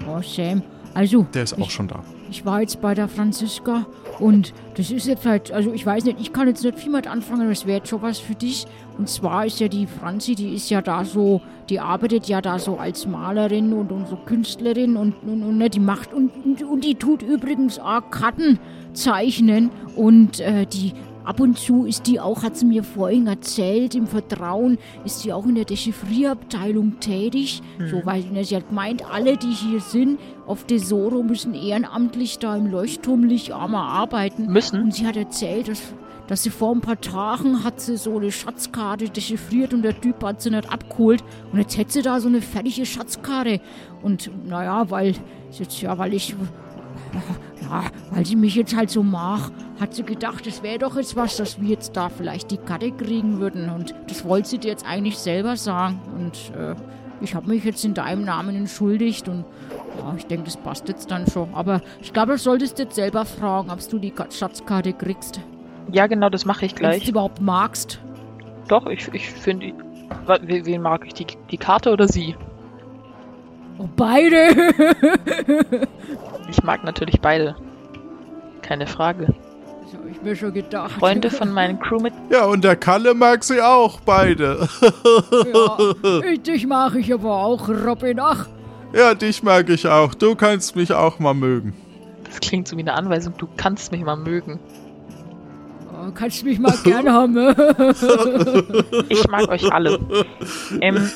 [0.08, 0.62] Oh, Sam,
[0.96, 2.04] also, Der ist auch ich, schon da.
[2.32, 3.86] ich war jetzt bei der Franziska
[4.20, 7.06] und das ist jetzt halt, also ich weiß nicht, ich kann jetzt nicht viel mit
[7.06, 8.66] anfangen, aber es wäre jetzt schon was für dich.
[8.98, 12.60] Und zwar ist ja die Franzi, die ist ja da so, die arbeitet ja da
[12.60, 16.64] so als Malerin und, und so Künstlerin und, und, und ne, die macht und, und,
[16.64, 18.58] und die tut übrigens auch Karten
[18.94, 20.94] zeichnen und äh, die
[21.26, 25.34] ab und zu ist die auch, hat sie mir vorhin erzählt, im Vertrauen ist sie
[25.34, 27.62] auch in der Dechiffrierabteilung tätig.
[27.90, 32.68] So, weil sie hat gemeint, alle, die hier sind, auf Tesoro müssen ehrenamtlich da im
[32.68, 34.48] Leuchtturmlicht einmal arbeiten.
[34.48, 34.82] Müssen?
[34.82, 35.82] Und sie hat erzählt, dass,
[36.28, 40.24] dass sie vor ein paar Tagen hat sie so eine Schatzkarte dechiffriert und der Typ
[40.24, 41.24] hat sie nicht abgeholt.
[41.52, 43.60] Und jetzt hätte sie da so eine fertige Schatzkarte.
[44.04, 45.16] Und naja, weil,
[45.52, 46.36] jetzt, ja, weil ich,
[47.62, 51.16] ja, weil sie mich jetzt halt so mag, hat sie gedacht, es wäre doch jetzt
[51.16, 53.70] was, dass wir jetzt da vielleicht die Karte kriegen würden.
[53.70, 56.00] Und das wollte sie dir jetzt eigentlich selber sagen.
[56.18, 56.76] Und äh,
[57.22, 59.44] ich habe mich jetzt in deinem Namen entschuldigt und
[60.00, 61.54] ja, ich denke, das passt jetzt dann schon.
[61.54, 65.40] Aber ich glaube, du solltest jetzt selber fragen, ob du die Ka- Schatzkarte kriegst.
[65.92, 67.04] Ja, genau, das mache ich Wenn du gleich.
[67.06, 68.00] sie überhaupt magst.
[68.68, 69.74] Doch, ich, ich finde.
[70.42, 71.14] Wen mag ich?
[71.14, 72.36] Die, die Karte oder sie?
[73.78, 75.88] Oh, beide!
[76.48, 77.56] Ich mag natürlich beide.
[78.62, 79.34] Keine Frage.
[79.96, 80.92] Habe ich mir schon gedacht.
[81.00, 82.32] Freunde von meinen Crewmitgliedern.
[82.32, 84.68] Ja, und der Kalle mag sie auch, beide.
[85.54, 85.78] Ja,
[86.32, 88.20] ich- dich mag ich aber auch, Robin.
[88.20, 88.48] Ach,
[88.94, 90.14] Ja, dich mag ich auch.
[90.14, 91.74] Du kannst mich auch mal mögen.
[92.26, 93.34] Das klingt so wie eine Anweisung.
[93.38, 94.60] Du kannst mich mal mögen.
[95.92, 97.36] oh, kannst mich mal gern haben.
[99.10, 100.00] Ich mag euch alle.
[100.82, 101.10] Ähm,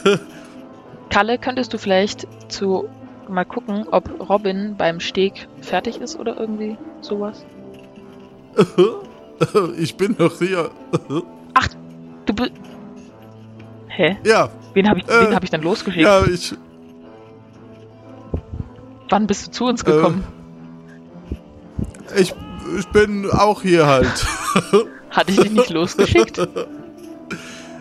[1.10, 2.88] Kalle, könntest du vielleicht zu
[3.28, 7.46] mal gucken, ob Robin beim Steg fertig ist oder irgendwie sowas?
[9.78, 10.70] Ich bin noch hier.
[12.26, 12.52] Du bi-
[13.88, 14.18] Hä?
[14.24, 16.06] Ja, Wen habe ich, Äh, wen hab ich dann losgeschickt?
[16.06, 16.54] ja, ich.
[19.10, 20.24] Wann bist du zu uns gekommen?
[22.16, 22.36] Ich,
[22.78, 24.26] ich bin auch hier halt.
[25.10, 26.38] Hatte ich dich nicht losgeschickt?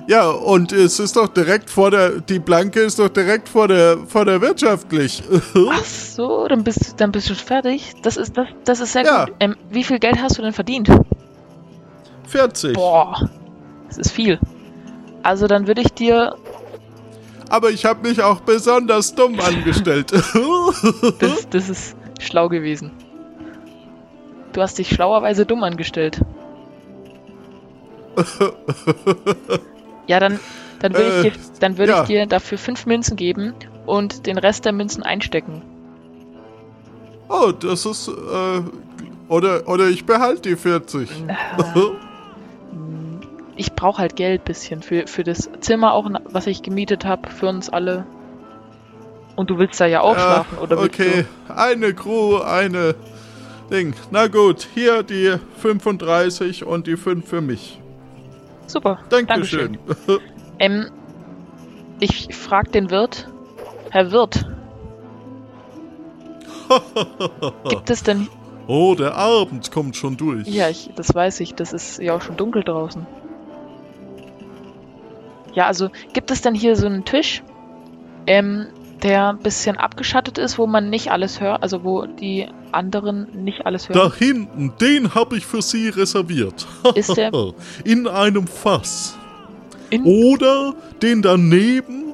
[0.08, 2.20] Ja, und es ist doch direkt vor der.
[2.20, 5.22] Die Blanke ist doch direkt vor der vor der wirtschaftlich.
[5.70, 7.92] Ach so, dann bist, dann bist du fertig.
[8.02, 9.24] Das ist, das, das ist sehr Ja.
[9.26, 9.34] gut.
[9.38, 10.88] Ähm, wie viel Geld hast du denn verdient?
[12.26, 12.72] 40.
[12.72, 13.28] Boah,
[13.88, 14.38] das ist viel.
[15.22, 16.34] Also dann würde ich dir,
[17.50, 20.10] Aber ich habe mich auch besonders dumm angestellt.
[21.18, 22.92] das, das ist schlau gewesen.
[24.54, 26.18] Du hast dich schlauerweise dumm angestellt.
[30.08, 30.40] Ja, dann,
[30.80, 32.00] dann würde Äh, ich, dir, dann würde ja.
[32.02, 33.54] ich dir dafür fünf Münzen geben
[33.86, 35.62] und den Rest der Münzen einstecken.
[37.28, 38.08] oh, das ist.
[38.08, 38.62] Äh,
[39.28, 41.08] oder, oder ich behalte die 40.
[43.56, 47.48] Ich brauche halt Geld bisschen für, für das Zimmer auch, was ich gemietet habe, für
[47.48, 48.06] uns alle.
[49.36, 52.94] Und du willst da ja auch Ja, schlafen, oder Okay, eine Crew, eine
[53.70, 53.94] Ding.
[54.10, 57.80] Na gut, hier die 35 und die 5 für mich.
[58.68, 59.78] Super, Dankeschön.
[60.58, 60.90] Ähm,
[62.00, 63.28] ich frag den Wirt,
[63.90, 64.46] Herr Wirt,
[67.70, 68.28] gibt es denn...
[68.66, 70.46] oh, der Abend kommt schon durch.
[70.46, 73.06] Ja, ich, das weiß ich, das ist ja auch schon dunkel draußen.
[75.54, 77.42] Ja, also gibt es denn hier so einen Tisch,
[78.26, 78.66] ähm,
[79.02, 83.64] der ein bisschen abgeschattet ist, wo man nicht alles hört, also wo die anderen nicht
[83.66, 83.98] alles hören?
[84.10, 86.66] Da hinten, den habe ich für Sie reserviert.
[86.94, 87.30] Ist der-
[87.84, 89.16] In einem Fass.
[89.90, 92.12] In- Oder den daneben.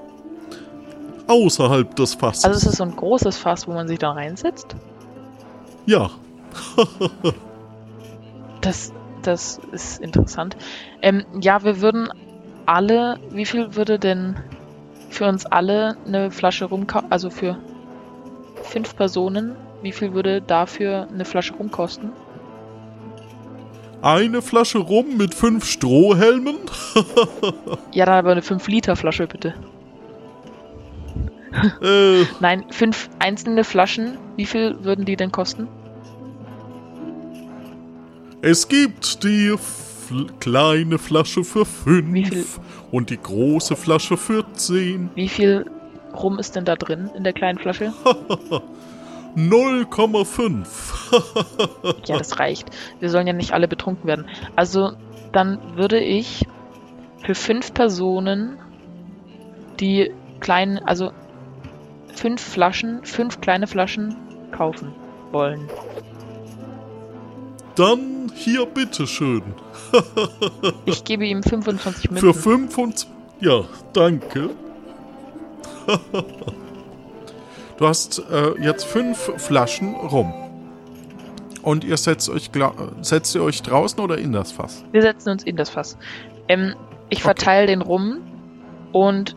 [1.26, 2.44] außerhalb des Fasses.
[2.44, 4.76] Also es ist so ein großes Fass, wo man sich da reinsetzt?
[5.86, 6.10] ja.
[8.60, 10.56] Das, das ist interessant.
[11.02, 12.08] Ähm, ja, wir würden
[12.66, 14.36] alle, wie viel würde denn
[15.14, 17.56] für uns alle eine Flasche rumkaufen, also für
[18.62, 22.10] fünf Personen, wie viel würde dafür eine Flasche rumkosten?
[24.02, 26.56] Eine Flasche Rum mit fünf Strohhelmen?
[27.92, 29.54] Ja, dann aber eine 5-Liter-Flasche, bitte.
[31.80, 35.68] äh, Nein, fünf einzelne Flaschen, wie viel würden die denn kosten?
[38.44, 39.54] es gibt die
[40.08, 42.42] Fl kleine Flasche für Wie viel?
[42.42, 45.10] fünf und die große Flasche für zehn.
[45.14, 45.70] Wie viel
[46.14, 47.92] Rum ist denn da drin in der kleinen Flasche?
[49.36, 50.66] 0,5.
[52.06, 52.68] Ja, das reicht.
[53.00, 54.26] Wir sollen ja nicht alle betrunken werden.
[54.56, 54.92] Also,
[55.32, 56.46] dann würde ich
[57.24, 58.58] für fünf Personen
[59.80, 61.10] die kleinen, also
[62.14, 64.14] fünf Flaschen, fünf kleine Flaschen
[64.52, 64.92] kaufen
[65.32, 65.68] wollen.
[67.74, 69.42] Dann hier bitteschön.
[70.86, 72.34] Ich gebe ihm 25 Für Münzen.
[72.34, 73.08] 25.
[73.40, 74.50] Ja, danke.
[77.76, 80.32] du hast äh, jetzt fünf Flaschen rum.
[81.62, 82.50] Und ihr setzt euch,
[83.00, 84.84] setzt ihr euch draußen oder in das Fass?
[84.92, 85.96] Wir setzen uns in das Fass.
[86.48, 86.74] Ähm,
[87.08, 88.18] ich verteile den rum
[88.92, 89.36] und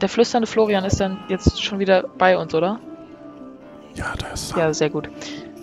[0.00, 2.80] der flüsternde Florian ist dann jetzt schon wieder bei uns, oder?
[3.94, 5.10] Ja, da ist Ja, sehr gut.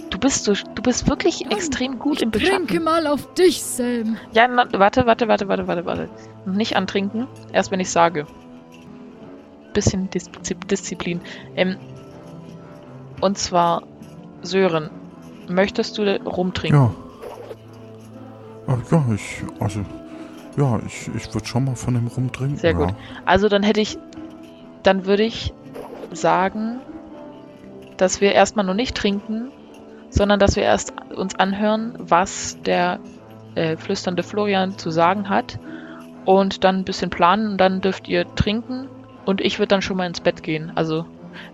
[0.10, 2.84] Du bist so, du bist wirklich extrem gut im Trinke Beschaffen.
[2.84, 4.18] mal auf dich, Sam.
[4.32, 6.10] Ja, na, warte, warte, warte, warte, warte, warte.
[6.46, 8.26] Noch Nicht antrinken, erst wenn ich sage.
[9.74, 10.30] Bisschen Dis
[10.70, 11.22] Disziplin.
[11.56, 11.76] Ähm,
[13.20, 13.84] und zwar,
[14.42, 14.90] Sören,
[15.50, 16.80] möchtest du rumtrinken?
[16.80, 16.96] Ja.
[18.92, 19.82] Ja, ich, also,
[20.58, 22.58] ja, ich, ich würde schon mal von dem rumtrinken.
[22.58, 22.78] Sehr ja.
[22.78, 22.96] gut.
[23.26, 23.98] Also dann hätte ich,
[24.84, 25.54] dann würde ich
[26.12, 26.80] sagen,
[27.98, 29.52] dass wir erstmal nur nicht trinken,
[30.16, 33.00] sondern dass wir erst uns anhören, was der
[33.56, 35.60] äh, flüsternde Florian zu sagen hat
[36.24, 38.88] und dann ein bisschen planen und dann dürft ihr trinken
[39.26, 40.72] und ich würde dann schon mal ins Bett gehen.
[40.76, 41.06] Also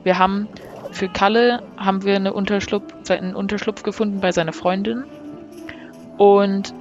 [0.04, 0.48] wir haben
[0.92, 5.06] für Kalle haben wir eine Unterschlupf, einen Unterschlupf gefunden bei seiner Freundin
[6.18, 6.74] und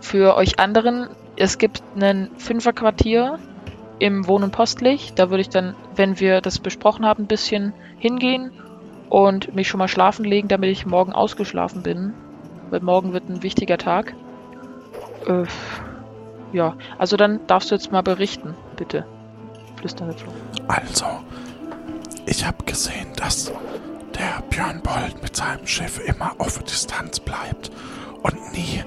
[0.00, 3.38] für euch anderen, es gibt einen Fünferquartier
[4.00, 5.14] im Wohn- und Postlich.
[5.14, 8.50] Da würde ich dann, wenn wir das besprochen haben, ein bisschen hingehen
[9.08, 12.14] und mich schon mal schlafen legen, damit ich morgen ausgeschlafen bin.
[12.70, 14.14] Weil morgen wird ein wichtiger Tag.
[15.26, 15.44] Äh,
[16.52, 19.06] ja, also dann darfst du jetzt mal berichten, bitte.
[19.76, 20.32] Flüsternde Flo.
[20.68, 21.06] Also,
[22.26, 23.52] ich habe gesehen, dass
[24.14, 27.70] der Björn Bold mit seinem Schiff immer auf Distanz bleibt
[28.22, 28.82] und nie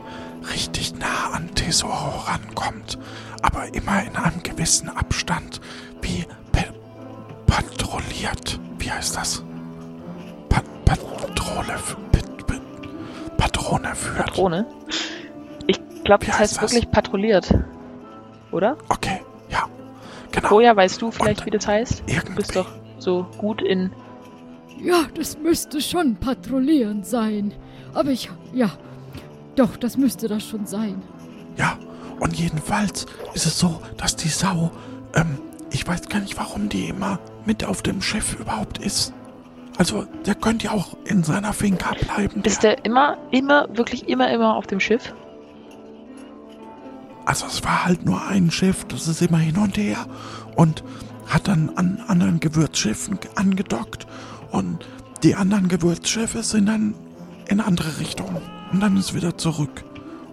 [0.54, 2.98] richtig nah an Tesoro rankommt,
[3.42, 5.60] aber immer in einem gewissen Abstand
[6.02, 6.26] wie
[7.46, 8.60] patrouilliert.
[8.80, 9.44] Wie heißt das?
[11.58, 14.18] Pa Patrole, f- Pit- Pit- Patrone führt.
[14.28, 14.66] Patrone.
[15.66, 16.72] Ich glaube, das heißt heißt das?
[16.74, 17.54] wirklich patrouilliert.
[18.52, 18.78] Oder?
[18.90, 19.64] Okay, ja,
[20.32, 20.48] genau.
[20.50, 22.04] Koja, weißt du vielleicht, Und wie das heißt?
[22.08, 22.68] Du irgendwie- bist doch
[23.00, 23.92] so gut in
[24.80, 27.54] Ja, das müsste schon patrouillieren sein.
[27.96, 28.70] Aber ich, ja,
[29.56, 31.02] doch, das müsste das schon sein.
[31.58, 31.78] Ja,
[32.20, 34.70] und jedenfalls ist es so, dass die Sau,
[35.16, 35.40] ähm,
[35.72, 39.14] ich weiß gar nicht, warum die immer mit auf dem Schiff überhaupt ist.
[39.78, 42.42] Also, der könnte ja auch in seiner Finca bleiben.
[42.44, 45.14] Ist der immer, immer, wirklich immer, immer auf dem Schiff?
[47.28, 50.06] also, es war halt nur ein Schiff, das ist immer hin und her
[50.56, 50.82] und
[51.28, 54.08] hat dann an anderen Gewürzschiffen angedockt
[54.52, 54.88] und
[55.24, 56.96] die anderen Gewürzschiffe sind dann
[57.50, 59.84] in andere Richtungen und dann ist wieder zurück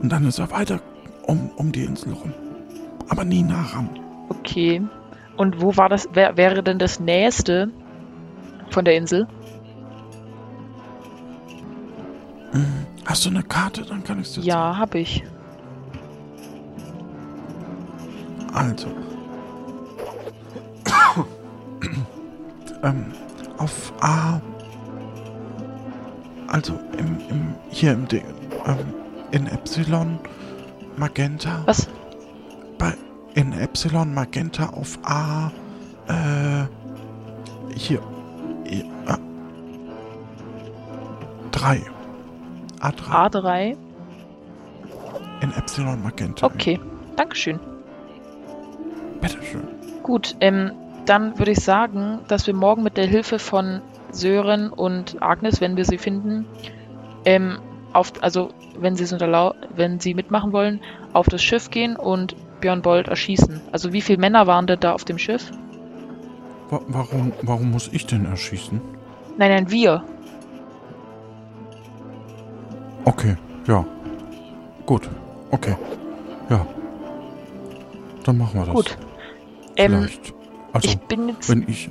[0.01, 0.81] und dann ist er weiter
[1.27, 2.33] um, um die Insel rum.
[3.09, 3.91] Aber nie nah ran.
[4.29, 4.81] Okay.
[5.37, 7.71] Und wo war das, wer, wäre denn das nächste
[8.71, 9.27] von der Insel?
[13.05, 13.83] Hast du eine Karte?
[13.83, 15.25] Dann kann ich es dir Ja, hab ich.
[18.53, 18.89] Also.
[22.83, 23.07] ähm,
[23.59, 24.41] auf A.
[26.47, 28.23] Also im, im hier im Ding,
[28.67, 28.95] ähm,
[29.33, 30.19] in Epsilon
[30.97, 31.63] Magenta.
[31.67, 31.89] Was?
[32.79, 32.95] Bei
[33.35, 35.51] in Epsilon Magenta auf A.
[36.07, 36.67] Äh,
[37.77, 38.01] hier.
[38.65, 39.19] hier ah,
[41.51, 41.83] 3.
[42.85, 43.77] A3 A3.
[45.41, 46.47] in Epsilon Magenta.
[46.47, 46.79] Okay.
[47.17, 47.59] Dankeschön.
[49.21, 49.63] Bitteschön.
[50.03, 50.73] Gut, ähm,
[51.07, 53.81] dann würde ich sagen, dass wir morgen mit der Hilfe von
[54.11, 56.47] Sören und Agnes, wenn wir sie finden,
[57.25, 57.59] ähm,
[57.93, 59.07] auf, also wenn sie
[59.75, 60.81] wenn sie mitmachen wollen,
[61.13, 63.61] auf das Schiff gehen und Björn Bold erschießen.
[63.73, 65.51] Also wie viele Männer waren denn da auf dem Schiff?
[66.71, 68.81] Wa warum, warum muss ich den erschießen?
[69.39, 70.05] Nein, nein, wir.
[73.05, 73.37] Okay,
[73.67, 73.85] ja.
[74.87, 75.09] Gut,
[75.51, 75.77] okay.
[76.49, 76.67] Ja.
[78.25, 78.75] Dann machen wir das.
[78.75, 78.99] Gut.
[79.77, 80.35] Ähm, Vielleicht.
[80.73, 81.49] Also, ich bin jetzt.
[81.49, 81.91] wenn ich.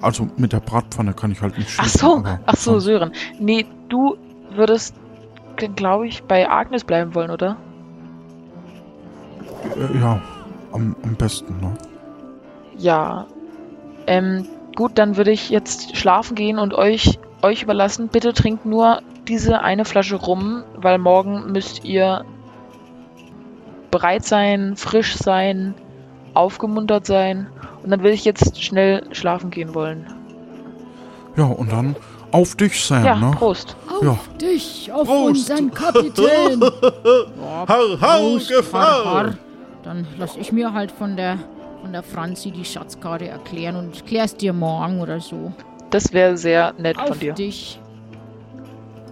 [0.00, 1.84] Also mit der Bratpfanne kann ich halt nicht schießen.
[1.84, 3.12] Ach so, aber ach so, sonst- Sören.
[3.40, 4.16] Nee, du
[4.54, 4.94] würdest,
[5.76, 7.56] glaube ich, bei Agnes bleiben wollen, oder?
[9.76, 10.20] Äh, ja,
[10.72, 11.74] am, am besten, ne?
[12.76, 13.26] Ja.
[14.06, 14.46] Ähm,
[14.76, 18.08] gut, dann würde ich jetzt schlafen gehen und euch, euch überlassen.
[18.08, 22.24] Bitte trinkt nur diese eine Flasche rum, weil morgen müsst ihr
[23.90, 25.74] bereit sein, frisch sein,
[26.34, 27.48] aufgemuntert sein.
[27.82, 30.06] Und dann will ich jetzt schnell schlafen gehen wollen.
[31.36, 31.94] Ja, und dann
[32.32, 33.30] auf dich, Sam, Ja, ne?
[33.30, 33.76] Prost.
[33.88, 34.18] Auf Ja.
[34.40, 35.26] dich, auf Prost.
[35.50, 36.60] unseren Kapitän.
[36.60, 39.04] Ja, Har, har, Prost, Gefahr.
[39.04, 39.34] har, har.
[39.84, 41.38] Dann lass ich mir halt von der,
[41.80, 45.52] von der Franzi die Schatzkarte erklären und klär's dir morgen oder so.
[45.90, 47.32] Das wäre sehr nett Auf von dir.
[47.32, 47.80] dich.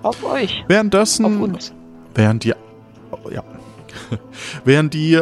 [0.06, 0.64] Auf euch.
[0.68, 1.72] Währenddessen Auf uns.
[2.14, 2.54] während die
[3.10, 3.42] oh, ja,
[4.64, 5.20] während die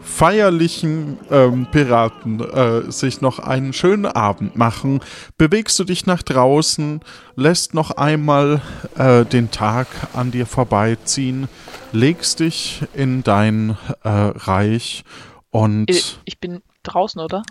[0.00, 4.98] feierlichen ähm, Piraten äh, sich noch einen schönen Abend machen,
[5.38, 7.00] bewegst du dich nach draußen,
[7.36, 8.60] lässt noch einmal
[8.96, 11.46] äh, den Tag an dir vorbeiziehen,
[11.92, 15.04] legst dich in dein äh, Reich
[15.50, 17.44] und Ich, ich bin draußen, oder?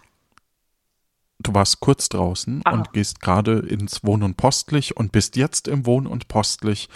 [1.47, 2.73] Du warst kurz draußen Ah.
[2.73, 6.89] und gehst gerade ins Wohn- und Postlich und bist jetzt im Wohn- und Postlich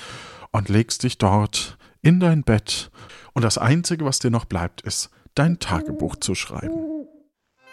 [0.51, 2.91] und legst dich dort in dein Bett.
[3.33, 7.05] Und das Einzige, was dir noch bleibt, ist, dein Tagebuch zu schreiben.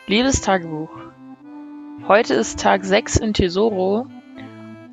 [0.06, 0.90] Liebes Tagebuch.
[2.06, 4.06] Heute ist Tag 6 in Tesoro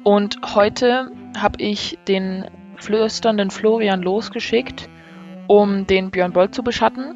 [0.03, 2.45] und heute habe ich den
[2.77, 4.89] flüsternden Florian losgeschickt,
[5.47, 7.13] um den Björn Bolt zu beschatten.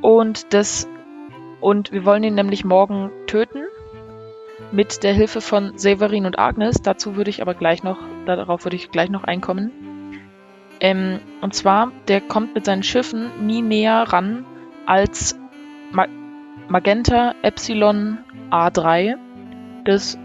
[0.00, 0.88] Und das
[1.62, 3.62] und wir wollen ihn nämlich morgen töten
[4.72, 6.82] mit der Hilfe von Severin und Agnes.
[6.82, 9.72] Dazu würde ich aber gleich noch darauf würde ich gleich noch einkommen.
[10.80, 14.44] Ähm, und zwar, der kommt mit seinen Schiffen nie näher ran
[14.86, 15.38] als
[15.92, 16.06] Ma
[16.68, 18.18] Magenta Epsilon
[18.50, 19.16] A3.
[19.84, 20.18] Das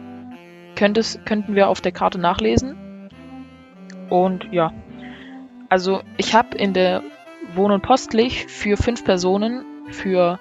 [0.76, 3.10] könntest, könnten wir auf der Karte nachlesen.
[4.10, 4.74] Und ja,
[5.70, 7.04] also ich habe in der
[7.54, 10.40] Wohn- und Postlich für fünf Personen, für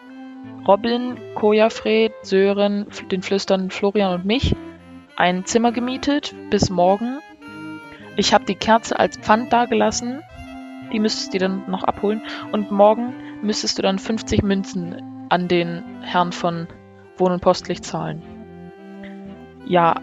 [0.67, 4.57] Robin, Kojafred, Sören, den flüsternden Florian und mich,
[5.17, 7.19] ein Zimmer gemietet bis morgen.
[8.17, 10.23] Ich habe die Kerze als Pfand dagelassen.
[10.93, 12.23] Die müsstest du dann noch abholen.
[12.53, 16.67] Und morgen müsstest du dann 50 Münzen an den Herrn von
[17.17, 18.23] Wohn- und Postlich zahlen.
[19.67, 20.01] Ja,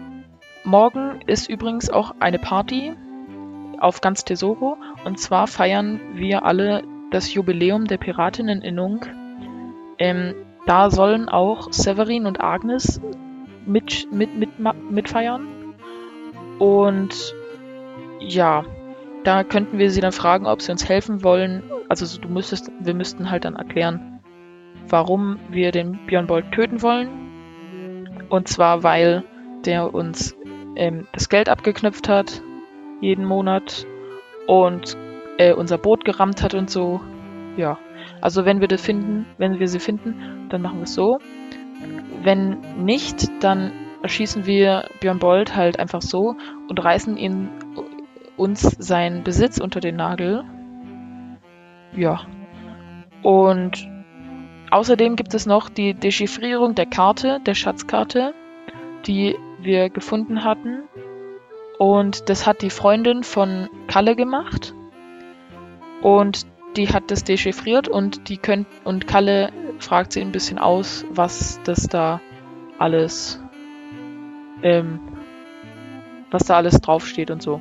[0.64, 2.94] morgen ist übrigens auch eine Party
[3.80, 4.76] auf ganz Tesoro.
[5.04, 9.06] Und zwar feiern wir alle das Jubiläum der Piratinneninnung.
[9.98, 10.34] Ähm,
[10.66, 13.00] da sollen auch Severin und Agnes
[13.66, 14.50] mit, mit, mit,
[14.90, 15.46] mitfeiern.
[16.58, 17.34] Und
[18.20, 18.64] ja,
[19.24, 21.62] da könnten wir sie dann fragen, ob sie uns helfen wollen.
[21.88, 24.20] Also so, du müsstest, wir müssten halt dann erklären,
[24.88, 27.08] warum wir den Björn Bolt töten wollen.
[28.28, 29.24] Und zwar, weil
[29.64, 30.36] der uns
[30.76, 32.42] ähm, das Geld abgeknüpft hat,
[33.00, 33.86] jeden Monat,
[34.46, 34.96] und
[35.38, 37.00] äh, unser Boot gerammt hat und so.
[37.56, 37.78] Ja.
[38.24, 41.18] Also wenn wir das finden, wenn wir sie finden, dann machen wir es so.
[42.22, 43.70] Wenn nicht, dann
[44.02, 46.34] erschießen wir Björn Bolt halt einfach so
[46.70, 47.50] und reißen ihn
[48.38, 50.42] uns seinen Besitz unter den Nagel.
[51.94, 52.22] Ja.
[53.22, 53.86] Und
[54.70, 58.32] außerdem gibt es noch die Dechiffrierung der Karte, der Schatzkarte,
[59.06, 60.84] die wir gefunden hatten.
[61.78, 64.72] Und das hat die Freundin von Kalle gemacht.
[66.00, 71.04] Und die hat das dechiffriert und die könnt und Kalle fragt sie ein bisschen aus,
[71.10, 72.20] was das da
[72.78, 73.40] alles,
[74.62, 75.00] ähm,
[76.30, 77.60] was da alles draufsteht und so.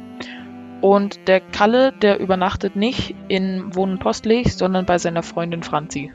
[0.82, 6.12] Und der Kalle, der übernachtet nicht in Wohnen Postlich, sondern bei seiner Freundin Franzi.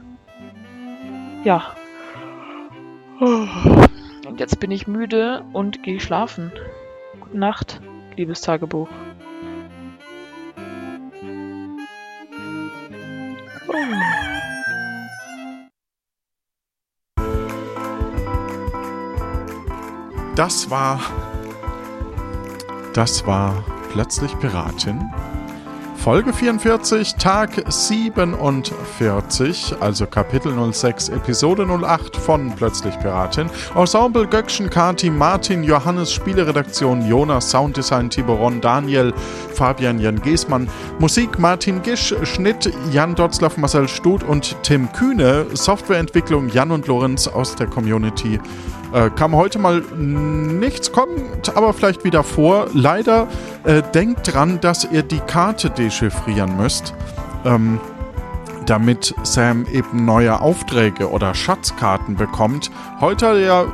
[1.45, 1.73] Ja.
[3.21, 6.53] Und jetzt bin ich müde und gehe schlafen.
[7.21, 7.81] Gute Nacht,
[8.17, 8.89] liebes Tagebuch.
[20.39, 21.01] Das war.
[22.95, 25.13] Das war plötzlich Piratin.
[25.99, 33.51] Folge 44, Tag 47, also Kapitel 06, Episode 08 von Plötzlich Piratin.
[33.75, 39.13] Ensemble Göckchen, Kati, Martin, Johannes, Spieleredaktion, Jonas, Sounddesign, Tiboron, Daniel,
[39.53, 40.69] Fabian, Jan Giesmann,
[41.01, 47.27] Musik, Martin Gisch, Schnitt, Jan Dotzlaff, Marcel Stut und Tim Kühne, Softwareentwicklung, Jan und Lorenz
[47.27, 48.41] aus der Community
[48.93, 52.69] Äh, kam heute mal nichts, kommt aber vielleicht wieder vor.
[52.73, 53.29] Leider
[53.65, 56.95] äh, denkt dran, dass ihr die Karte dechiffrieren müsst.
[57.45, 57.81] Ähm,
[58.67, 62.71] damit Sam eben neue Aufträge oder Schatzkarten bekommt.
[63.01, 63.65] Heute ja,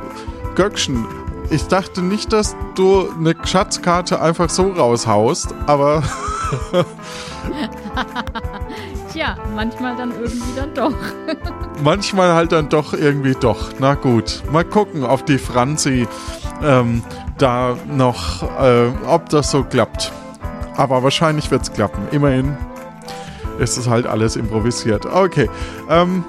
[0.55, 1.05] Göckchen,
[1.49, 6.03] ich dachte nicht, dass du eine Schatzkarte einfach so raushaust, aber.
[9.15, 10.93] Tja, manchmal dann irgendwie dann doch.
[11.81, 13.69] manchmal halt dann doch irgendwie doch.
[13.79, 16.05] Na gut, mal gucken, ob die Franzi
[16.61, 17.01] ähm,
[17.37, 20.11] da noch, äh, ob das so klappt.
[20.75, 22.09] Aber wahrscheinlich wird es klappen.
[22.11, 22.57] Immerhin
[23.57, 25.05] ist es halt alles improvisiert.
[25.05, 25.49] Okay.
[25.89, 26.25] Ähm,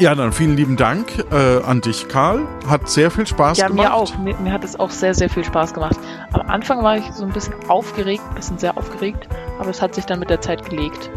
[0.00, 2.48] ja, dann vielen lieben Dank äh, an dich, Karl.
[2.68, 3.84] Hat sehr viel Spaß ja, gemacht.
[3.84, 4.18] Ja, mir auch.
[4.18, 6.00] Mir, mir, hat es auch sehr, sehr viel Spaß gemacht.
[6.32, 9.28] Am Anfang war ich so ein bisschen aufgeregt, ein bisschen sehr aufgeregt,
[9.60, 11.08] aber es hat sich dann mit der Zeit gelegt.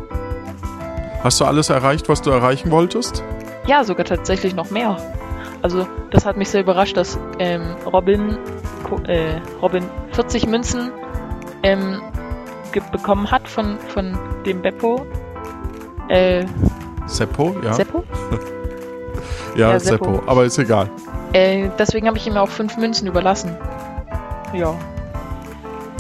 [1.26, 3.24] Hast du alles erreicht, was du erreichen wolltest?
[3.66, 4.96] Ja, sogar tatsächlich noch mehr.
[5.64, 8.38] Also, das hat mich sehr überrascht, dass ähm, Robin,
[9.08, 10.92] äh, Robin 40 Münzen
[11.64, 12.00] ähm,
[12.92, 14.16] bekommen hat von, von
[14.46, 15.04] dem Beppo.
[16.10, 16.46] Äh,
[17.08, 17.74] Seppo, ja.
[17.74, 18.04] Seppo?
[19.56, 20.06] ja, ja Seppo.
[20.06, 20.30] Seppo.
[20.30, 20.92] aber ist egal.
[21.34, 23.58] Äh, deswegen habe ich ihm auch fünf Münzen überlassen.
[24.54, 24.76] Ja.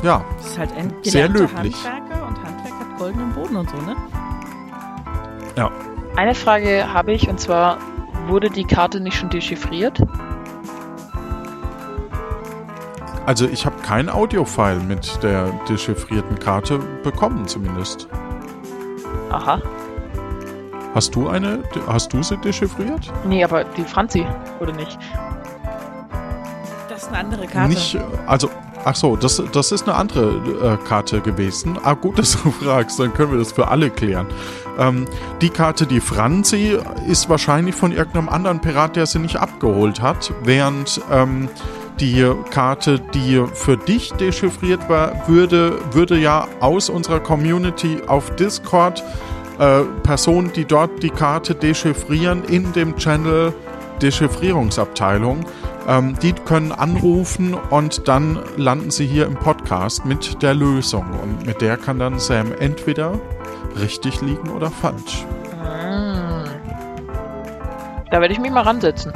[0.03, 0.23] Ja.
[0.37, 1.75] Das ist halt ein sehr löblich.
[1.83, 3.95] Handwerker und Handwerk hat goldenen Boden und so, ne?
[5.55, 5.71] Ja.
[6.15, 7.77] Eine Frage habe ich und zwar,
[8.27, 10.01] wurde die Karte nicht schon dechiffriert?
[13.25, 18.07] Also ich habe kein Audiofile mit der dechiffrierten Karte bekommen, zumindest.
[19.31, 19.61] Aha.
[20.93, 23.11] Hast du eine, hast du sie dechiffriert?
[23.25, 24.25] Nee, aber die Franzi,
[24.59, 24.97] oder nicht?
[26.87, 27.69] Das ist eine andere Karte.
[27.69, 27.97] Nicht,
[28.27, 28.49] also,
[28.85, 31.77] ach so, das, das ist eine andere äh, Karte gewesen.
[31.83, 34.27] Ah, gut, dass du fragst, dann können wir das für alle klären.
[34.77, 35.05] Ähm,
[35.41, 36.77] die Karte, die Franzi,
[37.07, 41.49] ist wahrscheinlich von irgendeinem anderen Pirat, der sie nicht abgeholt hat, während ähm,
[41.99, 49.01] die Karte, die für dich dechiffriert war, würde, würde ja aus unserer Community auf Discord
[49.59, 53.53] äh, Personen, die dort die Karte dechiffrieren, in dem Channel
[54.01, 55.45] Dechiffrierungsabteilung,
[55.87, 61.05] ähm, die können anrufen und dann landen sie hier im Podcast mit der Lösung.
[61.21, 63.19] Und mit der kann dann Sam entweder
[63.79, 65.25] richtig liegen oder falsch.
[65.63, 66.43] Ah.
[68.09, 69.13] Da werde ich mich mal ransetzen.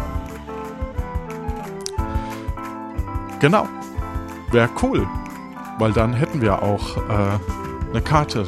[3.40, 3.68] Genau.
[4.52, 5.08] Wäre cool.
[5.78, 8.46] Weil dann hätten wir auch äh, eine Karte.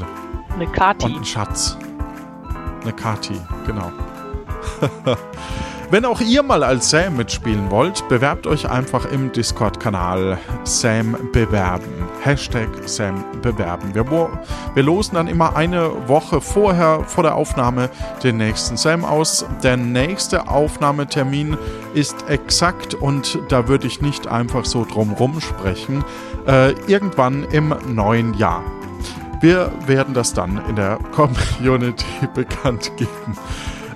[0.54, 1.06] Eine Kati.
[1.06, 1.78] Und einen Schatz.
[2.82, 3.92] Eine Kati, genau.
[5.92, 11.92] Wenn auch ihr mal als Sam mitspielen wollt, bewerbt euch einfach im Discord-Kanal Sam bewerben.
[12.24, 13.94] Hashtag Sam bewerben.
[13.94, 17.90] Wir, wir losen dann immer eine Woche vorher, vor der Aufnahme,
[18.24, 19.46] den nächsten Sam aus.
[19.64, 21.58] Der nächste Aufnahmetermin
[21.94, 26.06] ist exakt und da würde ich nicht einfach so drumrum sprechen.
[26.48, 28.64] Äh, irgendwann im neuen Jahr.
[29.42, 33.36] Wir werden das dann in der Community bekannt geben.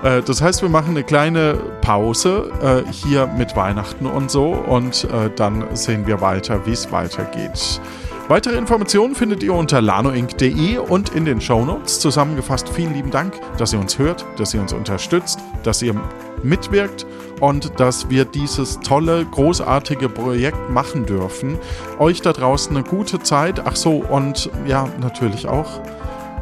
[0.03, 5.05] Äh, das heißt, wir machen eine kleine Pause äh, hier mit Weihnachten und so und
[5.05, 7.81] äh, dann sehen wir weiter, wie es weitergeht.
[8.27, 11.99] Weitere Informationen findet ihr unter lanoinc.de und in den Shownotes.
[11.99, 15.93] Zusammengefasst vielen lieben Dank, dass ihr uns hört, dass ihr uns unterstützt, dass ihr
[16.41, 17.05] mitwirkt
[17.39, 21.59] und dass wir dieses tolle, großartige Projekt machen dürfen.
[21.99, 23.61] Euch da draußen eine gute Zeit.
[23.63, 25.81] Ach so, und ja, natürlich auch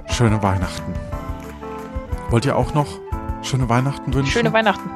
[0.09, 0.93] schöne Weihnachten.
[2.29, 3.02] Wollt ihr auch noch
[3.43, 4.31] schöne Weihnachten wünschen?
[4.31, 4.89] Schöne Weihnachten.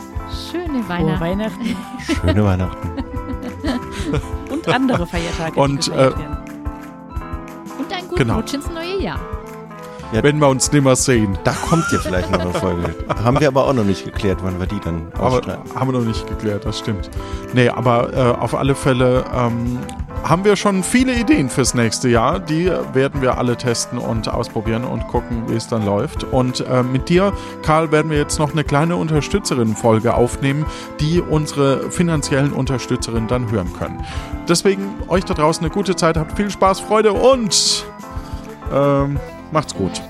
[0.51, 1.19] Schöne Weihnachten.
[1.19, 1.75] Weihnachten.
[2.21, 2.89] Schöne Weihnachten.
[4.51, 5.59] und andere Feiertage.
[5.59, 6.11] Und, äh,
[7.77, 8.35] und einen guten genau.
[8.37, 9.19] Rutsch ins neue Jahr.
[10.13, 11.37] Ja, wenn wir uns nicht mehr sehen.
[11.43, 12.95] Da kommt ja vielleicht noch eine Folge.
[13.23, 15.61] haben wir aber auch noch nicht geklärt, wann wir die dann ausstrahlen.
[15.69, 17.09] Aber haben wir noch nicht geklärt, das stimmt.
[17.53, 19.79] Nee, aber äh, auf alle Fälle ähm,
[20.24, 22.39] haben wir schon viele Ideen fürs nächste Jahr.
[22.39, 26.24] Die werden wir alle testen und ausprobieren und gucken, wie es dann läuft.
[26.24, 30.65] Und äh, mit dir, Karl, werden wir jetzt noch eine kleine Unterstützerinnen-Folge aufnehmen,
[30.99, 34.03] die unsere finanziellen Unterstützerinnen dann hören können.
[34.47, 37.86] Deswegen euch da draußen eine gute Zeit, habt viel Spaß, Freude und
[38.74, 39.18] ähm,
[39.51, 40.01] Macht's gut.